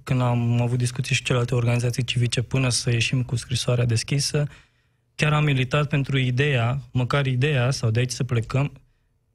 când 0.02 0.20
am 0.20 0.60
avut 0.60 0.78
discuții 0.78 1.14
și 1.14 1.22
celelalte 1.22 1.54
organizații 1.54 2.04
civice 2.04 2.42
până 2.42 2.68
să 2.68 2.90
ieșim 2.90 3.22
cu 3.22 3.36
scrisoarea 3.36 3.84
deschisă 3.84 4.46
chiar 5.20 5.32
am 5.32 5.44
militat 5.44 5.88
pentru 5.88 6.18
ideea, 6.18 6.80
măcar 6.92 7.26
ideea, 7.26 7.70
sau 7.70 7.90
de 7.90 7.98
aici 7.98 8.10
să 8.10 8.24
plecăm, 8.24 8.72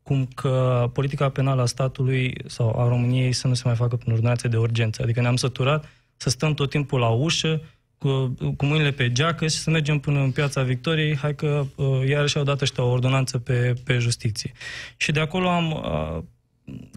cum 0.07 0.25
că 0.35 0.85
politica 0.93 1.29
penală 1.29 1.61
a 1.61 1.65
statului 1.65 2.35
sau 2.45 2.79
a 2.79 2.87
României 2.87 3.31
să 3.31 3.47
nu 3.47 3.53
se 3.53 3.61
mai 3.65 3.75
facă 3.75 3.95
prin 3.95 4.11
ordonanțe 4.11 4.47
de 4.47 4.57
urgență. 4.57 5.01
Adică 5.01 5.21
ne-am 5.21 5.35
săturat 5.35 5.85
să 6.17 6.29
stăm 6.29 6.53
tot 6.53 6.69
timpul 6.69 6.99
la 6.99 7.09
ușă, 7.09 7.61
cu, 7.97 8.35
cu 8.57 8.65
mâinile 8.65 8.91
pe 8.91 9.11
geacă 9.11 9.47
și 9.47 9.57
să 9.57 9.69
mergem 9.69 9.99
până 9.99 10.19
în 10.19 10.31
piața 10.31 10.61
Victoriei, 10.61 11.17
hai 11.17 11.35
că 11.35 11.65
uh, 11.75 12.07
iarăși 12.07 12.37
au 12.37 12.43
dat 12.43 12.61
ăștia 12.61 12.83
o 12.83 12.89
ordonanță 12.89 13.37
pe, 13.37 13.73
pe 13.83 13.97
justiție. 13.97 14.51
Și 14.97 15.11
de 15.11 15.19
acolo 15.19 15.49
am, 15.49 15.71
uh, 15.71 16.23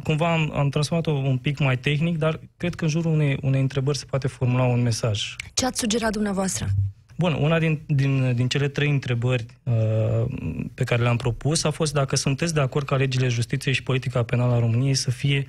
cumva 0.03 0.33
am, 0.33 0.53
am 0.55 0.69
transformat-o 0.69 1.11
un 1.11 1.37
pic 1.37 1.59
mai 1.59 1.79
tehnic, 1.79 2.19
dar 2.19 2.41
cred 2.57 2.75
că 2.75 2.85
în 2.85 2.91
jurul 2.91 3.13
unei, 3.13 3.39
unei 3.43 3.61
întrebări 3.61 3.99
se 3.99 4.05
poate 4.05 4.29
formula 4.29 4.65
un 4.65 4.83
mesaj. 4.83 5.37
Ce 5.55 5.67
ați 5.67 5.81
sugerat 5.81 6.13
dumneavoastră? 6.13 6.67
Bun, 7.19 7.33
una 7.33 7.59
din, 7.59 7.81
din, 7.87 8.35
din 8.35 8.49
cele 8.49 8.69
trei 8.69 8.91
întrebări 8.91 9.47
uh, 9.63 10.25
pe 10.75 10.85
care 10.85 11.03
le-am 11.03 11.17
propus 11.17 11.65
a 11.65 11.71
fost 11.71 11.93
dacă 11.93 12.17
sunteți 12.17 12.55
de 12.55 12.61
acord 12.61 12.87
ca 12.87 12.97
legile 12.97 13.29
justiției 13.29 13.75
și 13.75 13.83
politica 13.83 14.23
penală 14.23 14.53
a 14.53 14.59
României 14.59 14.95
să 14.95 15.11
fie 15.11 15.47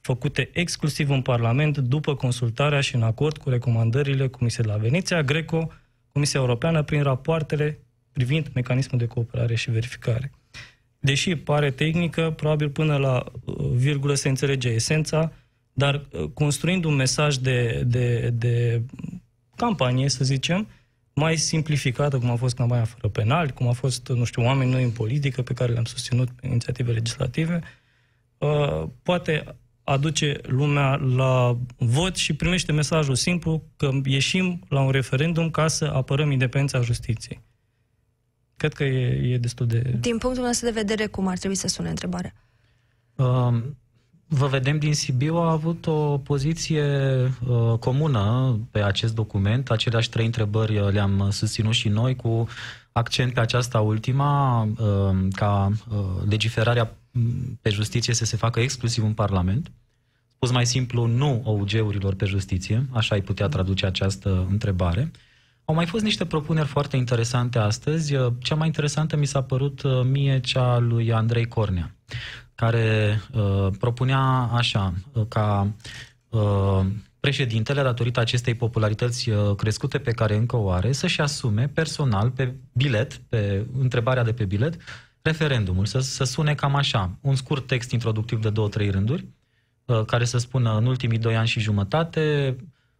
făcute 0.00 0.50
exclusiv 0.52 1.10
în 1.10 1.22
Parlament 1.22 1.78
după 1.78 2.14
consultarea 2.14 2.80
și 2.80 2.94
în 2.94 3.02
acord 3.02 3.36
cu 3.36 3.48
recomandările 3.48 4.28
Comisiei 4.28 4.64
de 4.64 4.70
la 4.70 4.76
Veneția, 4.76 5.22
Greco, 5.22 5.70
Comisia 6.12 6.40
Europeană, 6.40 6.82
prin 6.82 7.02
rapoartele 7.02 7.78
privind 8.12 8.50
mecanismul 8.54 8.98
de 8.98 9.06
cooperare 9.06 9.54
și 9.54 9.70
verificare. 9.70 10.30
Deși 10.98 11.36
pare 11.36 11.70
tehnică, 11.70 12.30
probabil 12.30 12.70
până 12.70 12.96
la 12.96 13.24
uh, 13.44 13.66
virgulă 13.74 14.14
se 14.14 14.28
înțelege 14.28 14.68
esența, 14.68 15.32
dar 15.72 15.94
uh, 15.94 16.30
construind 16.34 16.84
un 16.84 16.94
mesaj 16.94 17.36
de, 17.36 17.82
de, 17.86 18.30
de 18.30 18.82
campanie, 19.56 20.08
să 20.08 20.24
zicem, 20.24 20.68
mai 21.14 21.36
simplificată, 21.36 22.18
cum 22.18 22.30
a 22.30 22.36
fost 22.36 22.54
campania 22.54 22.84
fără 22.84 23.08
penali, 23.08 23.52
cum 23.52 23.68
a 23.68 23.72
fost, 23.72 24.08
nu 24.08 24.24
știu, 24.24 24.42
oameni 24.42 24.70
noi 24.70 24.82
în 24.82 24.90
politică 24.90 25.42
pe 25.42 25.52
care 25.52 25.72
le-am 25.72 25.84
susținut 25.84 26.30
pe 26.30 26.46
inițiative 26.46 26.92
legislative, 26.92 27.62
uh, 28.38 28.84
poate 29.02 29.56
aduce 29.84 30.40
lumea 30.42 30.94
la 30.94 31.58
vot 31.76 32.16
și 32.16 32.34
primește 32.34 32.72
mesajul 32.72 33.14
simplu 33.14 33.62
că 33.76 33.90
ieșim 34.04 34.60
la 34.68 34.80
un 34.80 34.90
referendum 34.90 35.50
ca 35.50 35.68
să 35.68 35.84
apărăm 35.84 36.30
independența 36.30 36.80
justiției. 36.80 37.40
Cred 38.56 38.72
că 38.72 38.84
e, 38.84 39.32
e 39.32 39.38
destul 39.38 39.66
de... 39.66 39.96
Din 40.00 40.18
punctul 40.18 40.44
nostru 40.44 40.66
de 40.66 40.72
vedere, 40.72 41.06
cum 41.06 41.26
ar 41.26 41.38
trebui 41.38 41.56
să 41.56 41.68
sune 41.68 41.88
întrebarea? 41.88 42.34
Um, 43.14 43.76
Vă 44.34 44.46
vedem 44.46 44.78
din 44.78 44.94
Sibiu 44.94 45.36
a 45.36 45.50
avut 45.50 45.86
o 45.86 46.18
poziție 46.18 46.84
uh, 47.48 47.78
comună 47.78 48.58
pe 48.70 48.82
acest 48.82 49.14
document. 49.14 49.70
Aceleași 49.70 50.08
trei 50.08 50.24
întrebări 50.24 50.78
uh, 50.78 50.92
le-am 50.92 51.30
susținut 51.30 51.72
și 51.72 51.88
noi 51.88 52.16
cu 52.16 52.48
accent 52.92 53.32
pe 53.32 53.40
aceasta 53.40 53.80
ultima, 53.80 54.62
uh, 54.62 55.16
ca 55.32 55.70
uh, 55.90 55.98
legiferarea 56.28 56.96
mm, 57.10 57.58
pe 57.62 57.70
justiție 57.70 58.14
să 58.14 58.24
se 58.24 58.36
facă 58.36 58.60
exclusiv 58.60 59.04
în 59.04 59.12
Parlament. 59.12 59.70
Spus 60.34 60.50
mai 60.50 60.66
simplu, 60.66 61.06
nu 61.06 61.42
OUG-urilor 61.44 62.14
pe 62.14 62.24
justiție, 62.24 62.86
așa 62.90 63.14
ai 63.14 63.22
putea 63.22 63.48
traduce 63.48 63.86
această 63.86 64.46
întrebare. 64.50 65.10
Au 65.64 65.74
mai 65.74 65.86
fost 65.86 66.04
niște 66.04 66.26
propuneri 66.26 66.68
foarte 66.68 66.96
interesante 66.96 67.58
astăzi. 67.58 68.14
Uh, 68.14 68.32
cea 68.38 68.54
mai 68.54 68.66
interesantă 68.66 69.16
mi 69.16 69.26
s-a 69.26 69.42
părut 69.42 69.82
uh, 69.82 70.00
mie 70.04 70.40
cea 70.40 70.78
lui 70.78 71.12
Andrei 71.12 71.46
Cornea 71.46 71.94
care 72.54 73.20
uh, 73.34 73.68
propunea 73.78 74.20
așa, 74.52 74.94
uh, 75.12 75.24
ca 75.28 75.72
uh, 76.28 76.80
președintele, 77.20 77.82
datorită 77.82 78.20
acestei 78.20 78.54
popularități 78.54 79.30
uh, 79.30 79.54
crescute 79.56 79.98
pe 79.98 80.10
care 80.10 80.36
încă 80.36 80.56
o 80.56 80.70
are, 80.70 80.92
să-și 80.92 81.20
asume 81.20 81.68
personal 81.68 82.30
pe 82.30 82.54
bilet, 82.72 83.16
pe 83.16 83.66
întrebarea 83.78 84.22
de 84.22 84.32
pe 84.32 84.44
bilet, 84.44 84.76
referendumul, 85.22 85.86
să, 85.86 86.00
să 86.00 86.24
sune 86.24 86.54
cam 86.54 86.74
așa, 86.74 87.18
un 87.20 87.34
scurt 87.34 87.66
text 87.66 87.90
introductiv 87.90 88.40
de 88.40 88.50
două-trei 88.50 88.90
rânduri, 88.90 89.26
uh, 89.84 90.04
care 90.04 90.24
să 90.24 90.38
spună 90.38 90.76
în 90.76 90.86
ultimii 90.86 91.18
doi 91.18 91.36
ani 91.36 91.48
și 91.48 91.60
jumătate, 91.60 92.56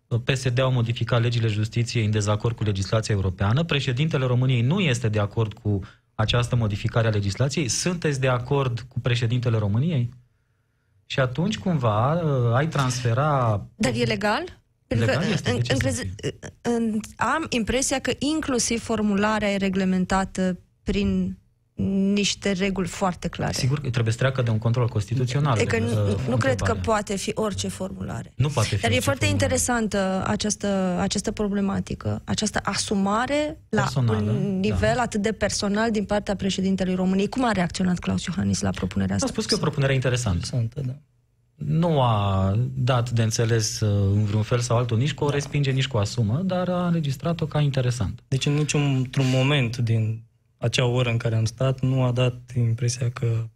uh, 0.07 0.21
PSD 0.25 0.59
au 0.59 0.73
modificat 0.73 1.23
legile 1.23 1.49
justiției 1.49 2.05
în 2.05 2.11
dezacord 2.11 2.57
cu 2.57 2.63
legislația 2.63 3.15
europeană. 3.15 3.65
Președintele 3.65 4.27
României 4.27 4.63
nu 4.63 4.81
este 4.81 5.09
de 5.09 5.19
acord 5.19 5.53
cu 5.53 5.81
această 6.23 6.57
modificare 6.57 7.07
a 7.07 7.11
legislației? 7.11 7.69
Sunteți 7.69 8.21
de 8.21 8.29
acord 8.29 8.81
cu 8.81 9.01
președintele 9.01 9.59
României? 9.59 10.11
Și 11.07 11.21
atunci, 11.21 11.59
cumva, 11.59 12.13
uh, 12.13 12.55
ai 12.55 12.69
transfera... 12.69 13.67
Dar 13.75 13.93
e 13.95 14.03
legal? 14.03 14.61
Legal 14.87 15.23
este, 15.33 15.51
în, 15.51 15.61
încreze, 15.69 16.15
în, 16.63 17.01
am 17.17 17.47
impresia 17.49 17.99
că 17.99 18.13
inclusiv 18.19 18.83
formularea 18.83 19.53
e 19.53 19.57
reglementată 19.57 20.59
prin 20.83 21.39
niște 22.15 22.53
reguli 22.53 22.89
foarte 22.89 23.29
clare. 23.29 23.53
Sigur 23.53 23.81
că 23.81 23.91
trebuie 23.91 24.13
să 24.13 24.19
treacă 24.19 24.43
de 24.43 24.51
un 24.51 24.59
control 24.59 24.89
constituțional. 24.89 25.59
E 25.59 25.65
că 25.65 25.79
nu, 25.79 25.87
uh, 25.87 25.95
nu 26.29 26.37
cred 26.37 26.41
că 26.41 26.49
întrebarea. 26.51 26.83
poate 26.83 27.17
fi 27.17 27.31
orice 27.35 27.69
formulare. 27.69 28.33
Nu 28.37 28.49
poate 28.49 28.69
fi 28.69 28.81
Dar 28.81 28.91
e 28.91 28.95
orice 28.95 29.05
foarte 29.05 29.25
formulare. 29.27 29.55
interesantă 29.55 30.25
această, 30.27 30.97
această 31.01 31.31
problematică, 31.31 32.23
această 32.25 32.61
asumare 32.63 33.59
la 33.69 33.81
Personală, 33.81 34.31
un 34.31 34.59
nivel 34.61 34.95
da. 34.97 35.03
atât 35.03 35.23
de 35.23 35.33
personal 35.33 35.91
din 35.91 36.05
partea 36.05 36.37
președintelui 36.37 36.95
României. 36.95 37.29
Cum 37.29 37.45
a 37.45 37.53
reacționat 37.53 37.99
Claus 37.99 38.25
Iohannis 38.25 38.61
la 38.61 38.71
propunerea 38.71 39.13
A 39.13 39.17
asta? 39.17 39.27
spus 39.29 39.45
că 39.47 39.55
e 39.55 39.57
o 39.57 39.61
propunere 39.61 39.95
interesantă. 39.95 40.39
Interesantă, 40.53 40.81
da. 40.87 40.95
Nu 41.55 42.01
a 42.01 42.55
dat 42.75 43.11
de 43.11 43.23
înțeles 43.23 43.81
uh, 43.81 43.89
în 44.15 44.25
vreun 44.25 44.43
fel 44.43 44.59
sau 44.61 44.77
altul, 44.77 44.99
nici 44.99 45.15
cu 45.15 45.25
o 45.25 45.31
respinge, 45.31 45.71
nici 45.71 45.87
cu 45.87 45.97
o 45.97 46.01
asumă, 46.01 46.41
dar 46.45 46.69
a 46.69 46.87
înregistrat-o 46.87 47.47
ca 47.47 47.61
interesant. 47.61 48.21
Deci 48.29 48.47
în 48.47 48.53
niciun 48.53 48.95
într-un 48.97 49.27
moment 49.33 49.77
din 49.77 50.23
acea 50.63 50.85
oră 50.85 51.11
în 51.11 51.17
care 51.17 51.35
am 51.35 51.45
stat, 51.45 51.81
nu 51.81 52.03
a 52.03 52.13
dat 52.13 52.35
impresia 52.57 53.11
că 53.11 53.47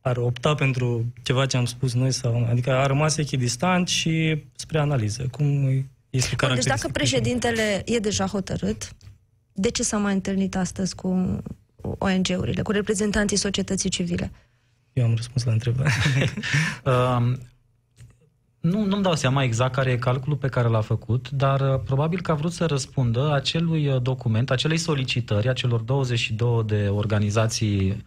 ar 0.00 0.16
opta 0.16 0.54
pentru 0.54 1.12
ceva 1.22 1.46
ce 1.46 1.56
am 1.56 1.64
spus 1.64 1.94
noi 1.94 2.12
sau 2.12 2.46
adică 2.50 2.72
a 2.72 2.86
rămas 2.86 3.16
echidistant 3.16 3.88
și 3.88 4.42
spre 4.56 4.78
analiză, 4.78 5.26
cum 5.30 5.46
este 5.64 5.86
Bun, 6.10 6.10
Deci 6.10 6.34
caracteristic. 6.34 6.74
dacă 6.74 6.88
președintele 6.92 7.82
e 7.84 7.98
deja 7.98 8.26
hotărât, 8.26 8.92
de 9.52 9.70
ce 9.70 9.82
s-a 9.82 9.98
mai 9.98 10.12
întâlnit 10.12 10.56
astăzi 10.56 10.94
cu 10.94 11.42
ONG-urile, 11.98 12.62
cu 12.62 12.70
reprezentanții 12.70 13.36
societății 13.36 13.90
civile? 13.90 14.30
Eu 14.92 15.04
am 15.04 15.14
răspuns 15.14 15.44
la 15.44 15.52
întrebare. 15.52 15.90
Uh, 16.84 17.32
nu, 18.62 18.84
nu-mi 18.84 19.02
dau 19.02 19.14
seama 19.14 19.42
exact 19.42 19.74
care 19.74 19.90
e 19.90 19.96
calculul 19.96 20.38
pe 20.38 20.48
care 20.48 20.68
l-a 20.68 20.80
făcut, 20.80 21.30
dar 21.30 21.60
uh, 21.60 21.80
probabil 21.84 22.20
că 22.20 22.30
a 22.30 22.34
vrut 22.34 22.52
să 22.52 22.66
răspundă 22.66 23.32
acelui 23.32 23.88
uh, 23.88 24.02
document, 24.02 24.50
acelei 24.50 24.76
solicitări 24.76 25.48
a 25.48 25.52
celor 25.52 25.80
22 25.80 26.64
de 26.66 26.88
organizații 26.88 28.04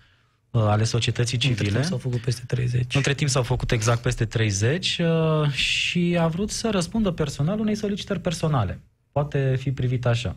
uh, 0.51 0.61
ale 0.61 0.83
societății 0.83 1.37
Între 1.37 1.63
civile. 1.63 1.79
timp 1.79 1.89
S-au 1.89 1.97
făcut 1.97 2.19
peste 2.19 2.43
30. 2.47 2.95
Între 2.95 3.13
timp 3.13 3.29
s-au 3.29 3.43
făcut 3.43 3.71
exact 3.71 4.01
peste 4.01 4.25
30 4.25 4.99
uh, 4.99 5.49
și 5.51 6.17
a 6.19 6.27
vrut 6.27 6.49
să 6.49 6.69
răspundă 6.71 7.11
personal 7.11 7.59
unei 7.59 7.75
solicitări 7.75 8.19
personale. 8.19 8.79
Poate 9.11 9.55
fi 9.59 9.71
privit 9.71 10.05
așa. 10.05 10.35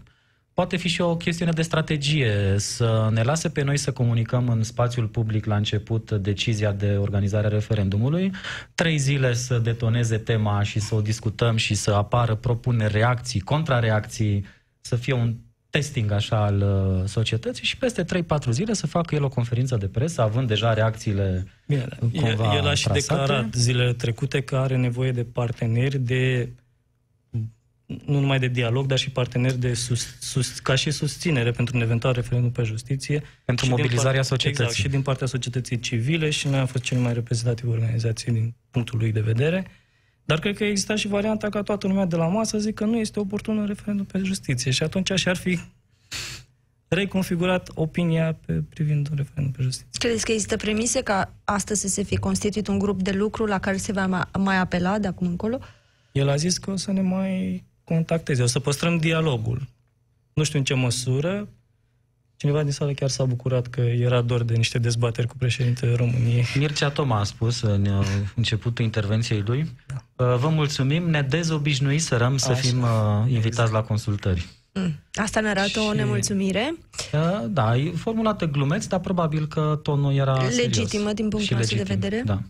Poate 0.58 0.76
fi 0.76 0.88
și 0.88 1.00
o 1.00 1.16
chestiune 1.16 1.50
de 1.52 1.62
strategie, 1.62 2.54
să 2.56 3.08
ne 3.12 3.22
lase 3.22 3.48
pe 3.48 3.62
noi 3.62 3.76
să 3.76 3.92
comunicăm 3.92 4.48
în 4.48 4.62
spațiul 4.62 5.06
public 5.06 5.44
la 5.44 5.56
început 5.56 6.10
decizia 6.10 6.72
de 6.72 6.96
organizare 6.96 7.46
a 7.46 7.48
referendumului, 7.48 8.32
trei 8.74 8.98
zile 8.98 9.34
să 9.34 9.58
detoneze 9.58 10.18
tema 10.18 10.62
și 10.62 10.80
să 10.80 10.94
o 10.94 11.00
discutăm 11.00 11.56
și 11.56 11.74
să 11.74 11.90
apară 11.90 12.34
propuneri, 12.34 12.92
reacții, 12.92 13.40
contrareacții, 13.40 14.44
să 14.80 14.96
fie 14.96 15.12
un 15.12 15.36
testing 15.70 16.10
așa 16.10 16.44
al 16.44 16.60
uh, 16.60 17.08
societății 17.08 17.64
și 17.64 17.76
peste 17.76 18.04
3-4 18.04 18.06
zile 18.50 18.72
să 18.72 18.86
facă 18.86 19.14
el 19.14 19.24
o 19.24 19.28
conferință 19.28 19.76
de 19.76 19.86
presă, 19.86 20.22
având 20.22 20.48
deja 20.48 20.74
reacțiile 20.74 21.46
Bine, 21.66 21.86
da. 21.88 21.96
cumva 21.96 22.54
el, 22.54 22.62
el 22.62 22.68
a 22.68 22.74
și 22.74 22.84
trasate. 22.84 23.20
declarat 23.20 23.54
zilele 23.54 23.92
trecute 23.92 24.40
că 24.40 24.56
are 24.56 24.76
nevoie 24.76 25.12
de 25.12 25.24
parteneri 25.24 25.98
de 25.98 26.52
nu 27.88 28.20
numai 28.20 28.38
de 28.38 28.48
dialog, 28.48 28.86
dar 28.86 28.98
și 28.98 29.10
parteneri 29.10 29.58
de 29.58 29.74
sus, 29.74 30.16
sus, 30.20 30.58
ca 30.58 30.74
și 30.74 30.90
susținere 30.90 31.50
pentru 31.50 31.76
un 31.76 31.82
eventual 31.82 32.12
referendum 32.12 32.50
pe 32.50 32.62
justiție. 32.62 33.22
Pentru 33.44 33.64
Și 33.64 33.70
din 33.70 33.80
mobilizarea 33.80 34.20
part- 34.20 34.26
societății. 34.26 34.64
Exact, 34.64 34.80
și 34.80 34.88
din 34.88 35.02
partea 35.02 35.26
societății 35.26 35.78
civile 35.78 36.30
și 36.30 36.48
noi 36.48 36.58
am 36.58 36.66
fost 36.66 36.84
cele 36.84 37.00
mai 37.00 37.12
reprezentative 37.12 37.70
organizații 37.70 38.32
din 38.32 38.54
punctul 38.70 38.98
lui 38.98 39.12
de 39.12 39.20
vedere. 39.20 39.66
Dar 40.24 40.38
cred 40.38 40.56
că 40.56 40.64
exista 40.64 40.94
și 40.94 41.08
varianta 41.08 41.48
ca 41.48 41.62
toată 41.62 41.86
lumea 41.86 42.04
de 42.04 42.16
la 42.16 42.26
masă 42.26 42.56
să 42.56 42.62
zic 42.62 42.74
că 42.74 42.84
nu 42.84 42.96
este 42.96 43.20
oportun 43.20 43.56
un 43.58 43.66
referendum 43.66 44.04
pe 44.04 44.18
justiție 44.18 44.70
și 44.70 44.82
atunci 44.82 45.12
și-ar 45.14 45.36
fi 45.36 45.58
reconfigurat 46.88 47.70
opinia 47.74 48.38
pe, 48.46 48.52
privind 48.52 49.08
un 49.10 49.16
referendum 49.16 49.52
pe 49.52 49.62
justiție. 49.62 49.98
Credeți 49.98 50.24
că 50.24 50.32
există 50.32 50.56
premise 50.56 51.02
ca 51.02 51.32
astăzi 51.44 51.80
să 51.80 51.88
se 51.88 52.02
fi 52.02 52.16
constituit 52.16 52.66
un 52.68 52.78
grup 52.78 53.02
de 53.02 53.10
lucru 53.10 53.44
la 53.44 53.58
care 53.58 53.76
se 53.76 53.92
va 53.92 54.06
mai, 54.06 54.22
mai 54.38 54.56
apela 54.56 54.98
de 54.98 55.06
acum 55.06 55.26
încolo? 55.26 55.58
El 56.12 56.28
a 56.28 56.36
zis 56.36 56.58
că 56.58 56.70
o 56.70 56.76
să 56.76 56.92
ne 56.92 57.00
mai 57.00 57.64
contacteze, 57.88 58.42
o 58.42 58.46
să 58.46 58.58
păstrăm 58.60 58.96
dialogul. 58.96 59.68
Nu 60.32 60.42
știu 60.42 60.58
în 60.58 60.64
ce 60.64 60.74
măsură. 60.74 61.48
Cineva 62.36 62.62
din 62.62 62.72
sală 62.72 62.92
chiar 62.92 63.08
s-a 63.08 63.24
bucurat 63.24 63.66
că 63.66 63.80
era 63.80 64.20
dor 64.20 64.42
de 64.42 64.54
niște 64.54 64.78
dezbateri 64.78 65.26
cu 65.26 65.36
președintele 65.36 65.94
României. 65.94 66.44
Mircea 66.54 66.90
Toma 66.90 67.18
a 67.20 67.24
spus 67.24 67.60
în 67.60 67.86
uh, 67.86 68.06
începutul 68.34 68.84
intervenției 68.84 69.42
lui, 69.46 69.60
uh, 70.16 70.36
vă 70.36 70.48
mulțumim, 70.48 71.10
ne 71.10 71.22
dezobișnuiserăm 71.22 72.36
să 72.36 72.50
Așa, 72.50 72.60
fim 72.60 72.82
uh, 72.82 72.88
invitați 73.30 73.72
la 73.72 73.82
consultări. 73.82 74.46
Mm. 74.74 74.94
Asta 75.14 75.40
ne 75.40 75.48
arată 75.48 75.80
o 75.80 75.90
Și- 75.90 75.96
nemulțumire 75.96 76.74
Uh, 77.12 77.44
Da, 77.48 77.76
e 77.76 77.90
formulată 77.90 78.44
glumeț, 78.46 78.86
dar 78.86 79.00
probabil 79.00 79.46
că 79.46 79.80
tonul 79.82 80.14
era 80.14 80.34
serios. 80.34 80.56
legitimă 80.56 81.12
din 81.12 81.28
punctul 81.28 81.40
Și 81.40 81.52
nostru 81.54 81.76
de 81.76 81.82
legitim, 81.82 82.00
vedere. 82.00 82.22
Da, 82.26 82.42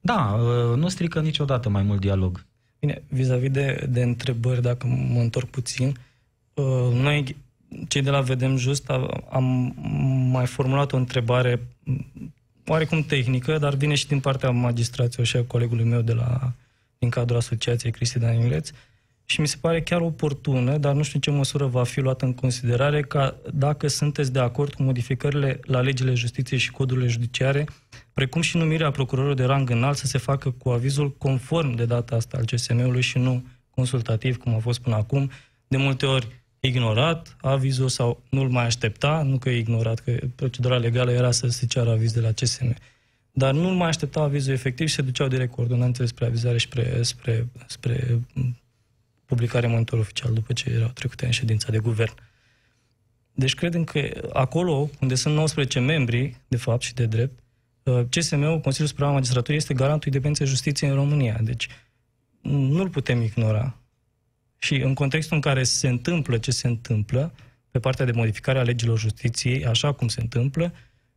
da 0.00 0.38
uh, 0.40 0.76
nu 0.78 0.88
strică 0.88 1.20
niciodată 1.20 1.68
mai 1.68 1.82
mult 1.82 2.00
dialog. 2.00 2.44
Bine, 2.80 3.02
vis-a-vis 3.08 3.50
de, 3.50 3.86
de 3.90 4.02
întrebări, 4.02 4.62
dacă 4.62 4.86
mă 4.86 5.20
întorc 5.20 5.48
puțin, 5.48 5.96
uh, 6.54 6.92
noi, 6.92 7.36
cei 7.88 8.02
de 8.02 8.10
la 8.10 8.20
Vedem 8.20 8.56
Just, 8.56 8.90
a- 8.90 9.24
am 9.30 9.74
mai 10.30 10.46
formulat 10.46 10.92
o 10.92 10.96
întrebare 10.96 11.60
m, 11.82 12.32
oarecum 12.66 13.02
tehnică, 13.02 13.58
dar 13.58 13.74
vine 13.74 13.94
și 13.94 14.06
din 14.06 14.20
partea 14.20 14.50
magistrației 14.50 15.26
și 15.26 15.36
a 15.36 15.44
colegului 15.44 15.84
meu 15.84 16.00
de 16.00 16.12
la, 16.12 16.52
din 16.98 17.08
cadrul 17.08 17.38
asociației 17.38 17.92
Cristi 17.92 18.18
Dan 18.18 18.34
Ingleț, 18.34 18.70
și 19.24 19.40
mi 19.40 19.48
se 19.48 19.56
pare 19.60 19.82
chiar 19.82 20.00
oportună, 20.00 20.78
dar 20.78 20.94
nu 20.94 21.02
știu 21.02 21.14
în 21.14 21.20
ce 21.20 21.30
măsură 21.30 21.66
va 21.66 21.84
fi 21.84 22.00
luată 22.00 22.24
în 22.24 22.34
considerare, 22.34 23.02
ca 23.02 23.36
dacă 23.54 23.88
sunteți 23.88 24.32
de 24.32 24.38
acord 24.38 24.74
cu 24.74 24.82
modificările 24.82 25.60
la 25.62 25.80
legile 25.80 26.14
justiției 26.14 26.58
și 26.58 26.70
codurile 26.70 27.06
judiciare, 27.06 27.66
precum 28.20 28.40
și 28.40 28.56
numirea 28.56 28.90
procurorilor 28.90 29.36
de 29.36 29.44
rang 29.44 29.70
înalt 29.70 29.96
să 29.96 30.06
se 30.06 30.18
facă 30.18 30.50
cu 30.50 30.68
avizul 30.68 31.12
conform 31.12 31.74
de 31.74 31.84
data 31.84 32.16
asta 32.16 32.36
al 32.36 32.44
CSM-ului 32.44 33.00
și 33.00 33.18
nu 33.18 33.46
consultativ, 33.70 34.36
cum 34.36 34.54
a 34.54 34.58
fost 34.58 34.80
până 34.80 34.96
acum, 34.96 35.30
de 35.68 35.76
multe 35.76 36.06
ori 36.06 36.26
ignorat 36.60 37.36
avizul 37.40 37.88
sau 37.88 38.22
nu-l 38.30 38.48
mai 38.48 38.64
aștepta, 38.64 39.22
nu 39.22 39.38
că 39.38 39.50
e 39.50 39.58
ignorat, 39.58 39.98
că 40.00 40.18
procedura 40.34 40.76
legală 40.76 41.10
era 41.10 41.30
să 41.30 41.48
se 41.48 41.66
ceară 41.66 41.90
aviz 41.90 42.12
de 42.12 42.20
la 42.20 42.32
CSM. 42.32 42.76
Dar 43.32 43.52
nu 43.52 43.68
mai 43.68 43.88
aștepta 43.88 44.20
avizul 44.20 44.52
efectiv 44.52 44.88
și 44.88 44.94
se 44.94 45.02
duceau 45.02 45.28
direct 45.28 45.52
cu 45.52 45.60
ordonanțele 45.60 46.06
spre 46.06 46.24
avizare 46.24 46.58
și 46.58 46.66
spre, 46.66 47.02
spre, 47.02 47.48
spre 47.66 48.20
publicare 49.24 49.66
în 49.66 49.72
monitor 49.72 49.98
oficial 49.98 50.32
după 50.32 50.52
ce 50.52 50.70
erau 50.70 50.88
trecute 50.88 51.24
în 51.24 51.30
ședința 51.30 51.70
de 51.70 51.78
guvern. 51.78 52.14
Deci 53.32 53.54
credem 53.54 53.84
că 53.84 54.28
acolo, 54.32 54.90
unde 55.00 55.14
sunt 55.14 55.34
19 55.34 55.78
membri, 55.78 56.36
de 56.48 56.56
fapt 56.56 56.82
și 56.82 56.94
de 56.94 57.06
drept, 57.06 57.38
uh, 57.38 57.44
CSM-ul, 58.10 58.60
Consiliul 58.60 58.88
Suprem 58.88 59.06
al 59.08 59.12
Magistraturii, 59.12 59.56
este 59.58 59.74
garantul 59.74 60.06
independenței 60.06 60.46
justiției 60.46 60.90
în 60.90 60.96
România. 60.96 61.38
Deci 61.42 61.68
nu-l 62.40 62.88
putem 62.88 63.22
ignora. 63.22 63.74
Și 64.58 64.74
în 64.74 64.94
contextul 64.94 65.36
în 65.36 65.42
care 65.42 65.62
se 65.62 65.88
întâmplă 65.88 66.38
ce 66.38 66.50
se 66.50 66.68
întâmplă, 66.68 67.32
pe 67.70 67.78
partea 67.78 68.04
de 68.04 68.12
modificare 68.12 68.58
a 68.58 68.62
legilor 68.62 68.98
justiției, 68.98 69.66
așa 69.66 69.92
cum 69.92 70.08
se 70.08 70.20
întâmplă, 70.20 70.72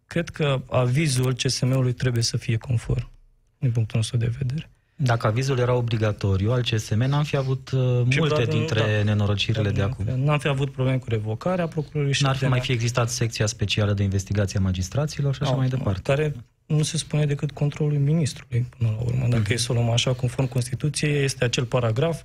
cred 0.05 0.29
că 0.29 0.61
avizul 0.69 1.33
CSM-ului 1.33 1.93
trebuie 1.93 2.23
să 2.23 2.37
fie 2.37 2.57
conform, 2.57 3.09
din 3.57 3.71
punctul 3.71 3.97
nostru 3.97 4.17
de 4.17 4.31
vedere. 4.37 4.69
Dacă 4.95 5.27
avizul 5.27 5.57
era 5.57 5.73
obligatoriu 5.73 6.51
al 6.51 6.61
CSM, 6.61 7.03
n-am 7.03 7.23
fi 7.23 7.35
avut 7.35 7.71
uh, 7.71 7.79
multe 7.81 8.15
probabil, 8.15 8.45
dintre 8.45 8.79
da. 8.79 9.03
nenorocirile 9.03 9.69
de 9.71 9.81
acum. 9.81 10.05
N-am 10.15 10.39
fi 10.39 10.47
avut 10.47 10.71
probleme 10.71 10.97
cu 10.97 11.09
revocarea 11.09 11.67
procurorului 11.67 12.13
și 12.13 12.23
N-ar 12.23 12.35
fi 12.35 12.41
de- 12.41 12.47
mai 12.47 12.59
fi 12.59 12.71
existat 12.71 13.09
secția 13.09 13.45
specială 13.45 13.93
de 13.93 14.03
investigație 14.03 14.59
a 14.59 14.61
magistraților 14.61 15.35
și 15.35 15.41
așa 15.41 15.51
Nu, 15.51 15.57
mai 15.57 15.67
departe. 15.67 16.01
Care 16.01 16.35
nu 16.65 16.83
se 16.83 16.97
spune 16.97 17.25
decât 17.25 17.51
controlul 17.51 17.99
ministrului, 17.99 18.65
până 18.77 18.89
la 18.89 19.01
urmă. 19.03 19.27
Dacă 19.27 19.41
Mhm. 19.41 19.51
e 19.51 19.55
să 19.55 19.71
o 19.71 19.75
luăm 19.75 19.89
așa, 19.89 20.13
conform 20.13 20.47
Constituției, 20.47 21.23
este 21.23 21.43
acel 21.43 21.65
paragraf, 21.65 22.23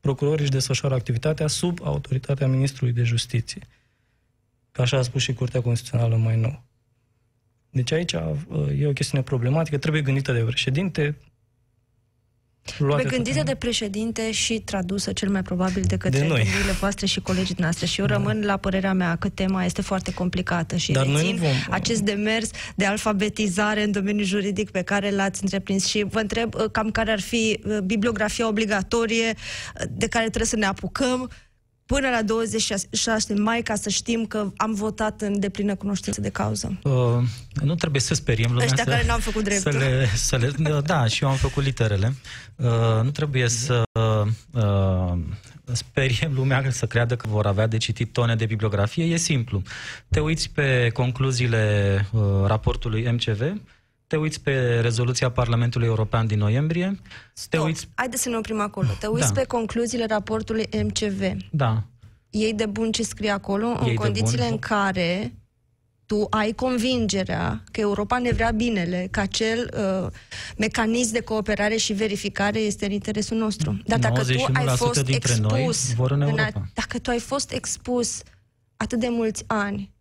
procurorii 0.00 0.42
își 0.42 0.50
desfășoară 0.50 0.94
activitatea 0.94 1.46
sub 1.46 1.78
autoritatea 1.82 2.46
ministrului 2.46 2.92
de 2.92 3.02
justiție. 3.02 3.60
Că 4.72 4.82
așa 4.82 4.98
a 4.98 5.02
spus 5.02 5.22
și 5.22 5.32
Curtea 5.32 5.60
Constituțională 5.60 6.16
mai 6.16 6.36
nou. 6.36 6.62
Deci 7.70 7.92
aici 7.92 8.12
uh, 8.12 8.20
e 8.78 8.86
o 8.86 8.92
chestiune 8.92 9.24
problematică, 9.24 9.78
trebuie 9.78 10.02
gândită 10.02 10.32
de 10.32 10.40
președinte, 10.40 11.16
luate 12.78 13.02
Pe 13.02 13.08
gândită 13.08 13.34
toate- 13.34 13.50
de 13.52 13.56
președinte 13.58 14.32
și 14.32 14.58
tradusă 14.58 15.12
cel 15.12 15.28
mai 15.30 15.42
probabil 15.42 15.82
de 15.86 15.96
către 15.96 16.18
De 16.18 16.26
noi. 16.26 16.42
gândirile 16.42 16.72
voastre 16.72 17.06
și 17.06 17.20
colegii 17.20 17.54
noastre. 17.58 17.86
Și 17.86 18.00
eu 18.00 18.06
rămân 18.06 18.42
la 18.44 18.56
părerea 18.56 18.92
mea 18.92 19.16
că 19.16 19.28
tema 19.28 19.64
este 19.64 19.82
foarte 19.82 20.12
complicată 20.14 20.76
și 20.76 20.92
Dar 20.92 21.06
noi 21.06 21.20
rețin 21.20 21.36
nu 21.36 21.42
vom- 21.42 21.66
acest 21.70 22.00
demers 22.00 22.50
de 22.74 22.84
alfabetizare 22.84 23.82
în 23.82 23.90
domeniul 23.92 24.24
juridic 24.26 24.70
pe 24.70 24.82
care 24.82 25.10
l-ați 25.10 25.42
întreprins 25.42 25.86
și 25.86 26.04
vă 26.10 26.18
întreb 26.18 26.54
uh, 26.54 26.64
cam 26.72 26.90
care 26.90 27.10
ar 27.10 27.20
fi 27.20 27.60
uh, 27.64 27.78
bibliografia 27.78 28.48
obligatorie 28.48 29.26
uh, 29.34 29.82
de 29.90 30.06
care 30.08 30.24
trebuie 30.24 30.46
să 30.46 30.56
ne 30.56 30.66
apucăm 30.66 31.30
până 31.86 32.10
la 32.10 32.22
26 32.22 33.34
mai 33.34 33.62
ca 33.62 33.74
să 33.74 33.88
știm 33.88 34.26
că 34.26 34.52
am 34.56 34.74
votat 34.74 35.20
în 35.20 35.40
deplină 35.40 35.74
cunoștință 35.74 36.20
de 36.20 36.28
cauză. 36.28 36.78
Uh, 36.82 36.92
nu 37.62 37.74
trebuie 37.74 38.00
să 38.00 38.14
speriem 38.14 38.50
lumea 38.50 38.66
Ăștia 38.66 38.84
să, 38.84 38.90
care 38.90 39.06
n-au 39.06 39.18
făcut 39.18 39.44
dreptul. 39.44 39.72
Să 39.72 39.78
le, 39.78 40.08
să 40.14 40.36
le, 40.36 40.80
da, 40.84 41.06
și 41.06 41.22
eu 41.22 41.30
am 41.30 41.36
făcut 41.36 41.64
literele. 41.64 42.14
Uh, 42.56 43.02
nu 43.02 43.10
trebuie 43.10 43.48
să 43.48 43.82
uh, 43.92 45.18
speriem 45.72 46.32
lumea 46.34 46.70
să 46.70 46.86
creadă 46.86 47.16
că 47.16 47.28
vor 47.28 47.46
avea 47.46 47.66
de 47.66 47.76
citit 47.76 48.12
tone 48.12 48.34
de 48.34 48.46
bibliografie, 48.46 49.04
e 49.04 49.16
simplu. 49.16 49.62
Te 50.08 50.20
uiți 50.20 50.50
pe 50.50 50.90
concluziile 50.92 52.06
uh, 52.12 52.22
raportului 52.46 53.10
MCV, 53.10 53.60
te 54.14 54.20
uiți 54.20 54.40
pe 54.40 54.80
rezoluția 54.80 55.30
Parlamentului 55.30 55.86
European 55.86 56.26
din 56.26 56.38
noiembrie, 56.38 57.00
Stop. 57.32 57.50
te 57.50 57.58
uiți... 57.66 57.88
Haideți 57.94 58.22
să 58.22 58.28
ne 58.28 58.36
oprim 58.36 58.60
acolo. 58.60 58.88
Te 59.00 59.06
uiți 59.06 59.32
Da. 59.32 59.40
pe 59.40 59.46
concluziile 59.46 60.06
raportului 60.06 60.68
MCV. 60.82 61.36
Da, 61.50 61.82
Ei 62.30 62.54
de 62.54 62.66
bun 62.66 62.92
ce 62.92 63.02
scrie 63.02 63.30
acolo, 63.30 63.66
Ei 63.66 63.76
în 63.80 63.86
de 63.86 63.94
condițiile 63.94 64.42
bun. 64.42 64.52
în 64.52 64.58
care 64.58 65.34
tu 66.06 66.26
ai 66.30 66.52
convingerea 66.52 67.62
că 67.72 67.80
Europa 67.80 68.18
ne 68.18 68.30
vrea 68.30 68.50
binele, 68.50 69.08
că 69.10 69.20
acel 69.20 69.70
uh, 70.04 70.10
mecanism 70.56 71.12
de 71.12 71.20
cooperare 71.20 71.76
și 71.76 71.92
verificare 71.92 72.58
este 72.58 72.84
în 72.84 72.92
interesul 72.92 73.36
nostru. 73.36 73.80
Dar 73.86 73.98
dacă 73.98 74.22
tu 74.24 74.44
ai 74.52 74.64
91% 74.64 74.76
fost 74.76 75.04
dintre 75.04 75.36
noi 75.36 75.58
expus, 75.64 75.94
vor 75.94 76.10
în 76.10 76.22
a- 76.22 76.26
Europa. 76.28 76.68
dacă 76.74 76.98
tu 76.98 77.10
ai 77.10 77.18
fost 77.18 77.52
expus 77.52 78.22
atât 78.76 79.00
de 79.00 79.08
mulți 79.10 79.44
ani 79.46 79.92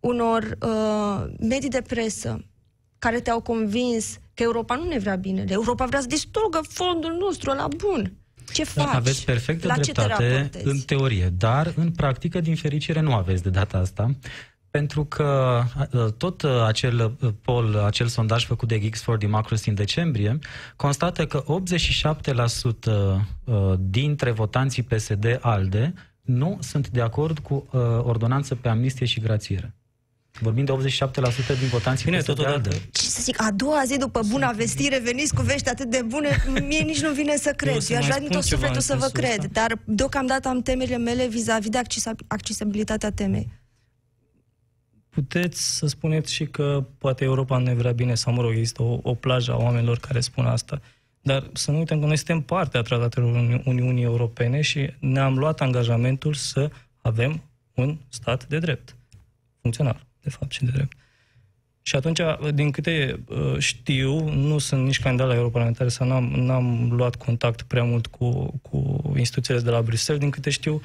unor 0.00 0.56
uh, 0.60 1.24
medii 1.40 1.68
de 1.68 1.82
presă 1.86 2.44
care 2.98 3.20
te-au 3.20 3.40
convins 3.40 4.18
că 4.34 4.42
Europa 4.42 4.74
nu 4.74 4.88
ne 4.88 4.98
vrea 4.98 5.16
binele, 5.16 5.52
Europa 5.52 5.84
vrea 5.84 6.00
să 6.00 6.06
distrugă 6.06 6.60
fondul 6.68 7.16
nostru 7.20 7.52
la 7.52 7.68
bun. 7.76 8.12
Ce 8.52 8.64
faci? 8.64 8.84
Da, 8.84 8.92
aveți 8.92 9.24
perfectă 9.24 9.66
la 9.66 9.74
ce 9.74 9.92
te 9.92 10.00
dreptate 10.00 10.32
raportezi? 10.32 10.66
în 10.66 10.78
teorie, 10.78 11.32
dar 11.38 11.72
în 11.76 11.90
practică, 11.90 12.40
din 12.40 12.56
fericire, 12.56 13.00
nu 13.00 13.14
aveți 13.14 13.42
de 13.42 13.50
data 13.50 13.78
asta. 13.78 14.10
Pentru 14.70 15.04
că 15.04 15.62
uh, 15.92 16.12
tot 16.12 16.42
uh, 16.42 16.62
acel 16.66 17.16
uh, 17.20 17.30
poll, 17.42 17.78
acel 17.78 18.06
sondaj 18.06 18.46
făcut 18.46 18.68
de 18.68 18.78
Geeks 18.78 19.02
for 19.02 19.16
Democracy 19.16 19.68
în 19.68 19.74
decembrie, 19.74 20.38
constată 20.76 21.26
că 21.26 21.44
87% 21.44 21.46
uh, 22.86 23.74
dintre 23.78 24.30
votanții 24.30 24.82
PSD-ALDE 24.82 25.94
nu 26.22 26.58
sunt 26.60 26.88
de 26.88 27.00
acord 27.00 27.38
cu 27.38 27.66
uh, 27.70 27.80
ordonanță 28.02 28.54
pe 28.54 28.68
amnistie 28.68 29.06
și 29.06 29.20
grațiere. 29.20 29.77
Vorbim 30.40 30.64
de 30.64 30.72
87% 30.72 30.74
din 31.58 31.68
votanții 31.70 32.04
Bine, 32.04 32.16
PSD-ALDE. 32.18 32.42
totodată, 32.42 32.70
Ce 32.92 33.02
să 33.02 33.20
zic, 33.22 33.42
a 33.42 33.50
doua 33.50 33.82
zi 33.86 33.96
după 33.98 34.20
buna 34.28 34.50
vestire 34.50 34.98
veniți 34.98 35.34
cu 35.34 35.42
vești 35.42 35.68
atât 35.68 35.90
de 35.90 36.02
bune, 36.06 36.28
mie 36.68 36.80
nici 36.82 37.00
nu 37.02 37.12
vine 37.12 37.36
să 37.36 37.52
cred. 37.56 37.80
să 37.80 37.92
Eu 37.92 37.98
aș 37.98 38.08
mai 38.08 38.18
vrea 38.18 38.18
din 38.20 38.26
spun 38.28 38.40
tot 38.40 38.48
ceva 38.48 38.66
sufletul 38.66 38.76
în 38.76 38.82
să 38.82 38.94
vă 38.94 39.00
sensul 39.00 39.20
cred, 39.20 39.38
ăsta. 39.38 39.60
dar 39.66 39.78
deocamdată 39.84 40.48
am 40.48 40.62
temerile 40.62 40.96
mele 40.96 41.26
vis-a-vis 41.28 41.68
de 41.70 41.78
accesa- 41.78 42.24
accesibilitatea 42.26 43.10
temei. 43.10 43.48
puteți 45.08 45.76
să 45.76 45.86
spuneți 45.86 46.32
și 46.32 46.44
că 46.46 46.84
poate 46.98 47.24
Europa 47.24 47.58
nu 47.58 47.64
ne 47.64 47.74
vrea 47.74 47.92
bine 47.92 48.14
sau, 48.14 48.32
mă 48.32 48.42
rog, 48.42 48.50
există 48.50 48.82
o, 48.82 48.98
o 49.02 49.14
plajă 49.14 49.52
a 49.52 49.56
oamenilor 49.56 49.98
care 49.98 50.20
spun 50.20 50.46
asta. 50.46 50.80
Dar 51.20 51.50
să 51.52 51.70
nu 51.70 51.78
uităm 51.78 52.00
că 52.00 52.06
noi 52.06 52.16
suntem 52.16 52.40
parte 52.40 52.78
a 52.78 52.82
tratatelor 52.82 53.34
Uni- 53.34 53.62
Uniunii 53.64 54.02
Europene 54.02 54.60
și 54.60 54.90
ne-am 54.98 55.38
luat 55.38 55.60
angajamentul 55.60 56.34
să 56.34 56.70
avem 57.02 57.42
un 57.74 57.98
stat 58.08 58.46
de 58.46 58.58
drept. 58.58 58.96
Funcțional, 59.60 60.06
de 60.22 60.30
fapt, 60.30 60.52
și 60.52 60.64
de 60.64 60.70
drept. 60.70 60.96
Și 61.88 61.96
atunci, 61.96 62.20
din 62.54 62.70
câte 62.70 63.20
uh, 63.28 63.58
știu, 63.58 64.30
nu 64.30 64.58
sunt 64.58 64.84
nici 64.84 65.00
candidat 65.00 65.28
la 65.28 65.34
europarlamentare 65.34 65.88
sau 65.88 66.06
n-am, 66.06 66.24
n-am 66.24 66.90
luat 66.90 67.16
contact 67.16 67.62
prea 67.62 67.84
mult 67.84 68.06
cu, 68.06 68.58
cu 68.62 69.12
instituțiile 69.16 69.60
de 69.60 69.70
la 69.70 69.82
Bruxelles. 69.82 70.22
Din 70.22 70.30
câte 70.30 70.50
știu, 70.50 70.82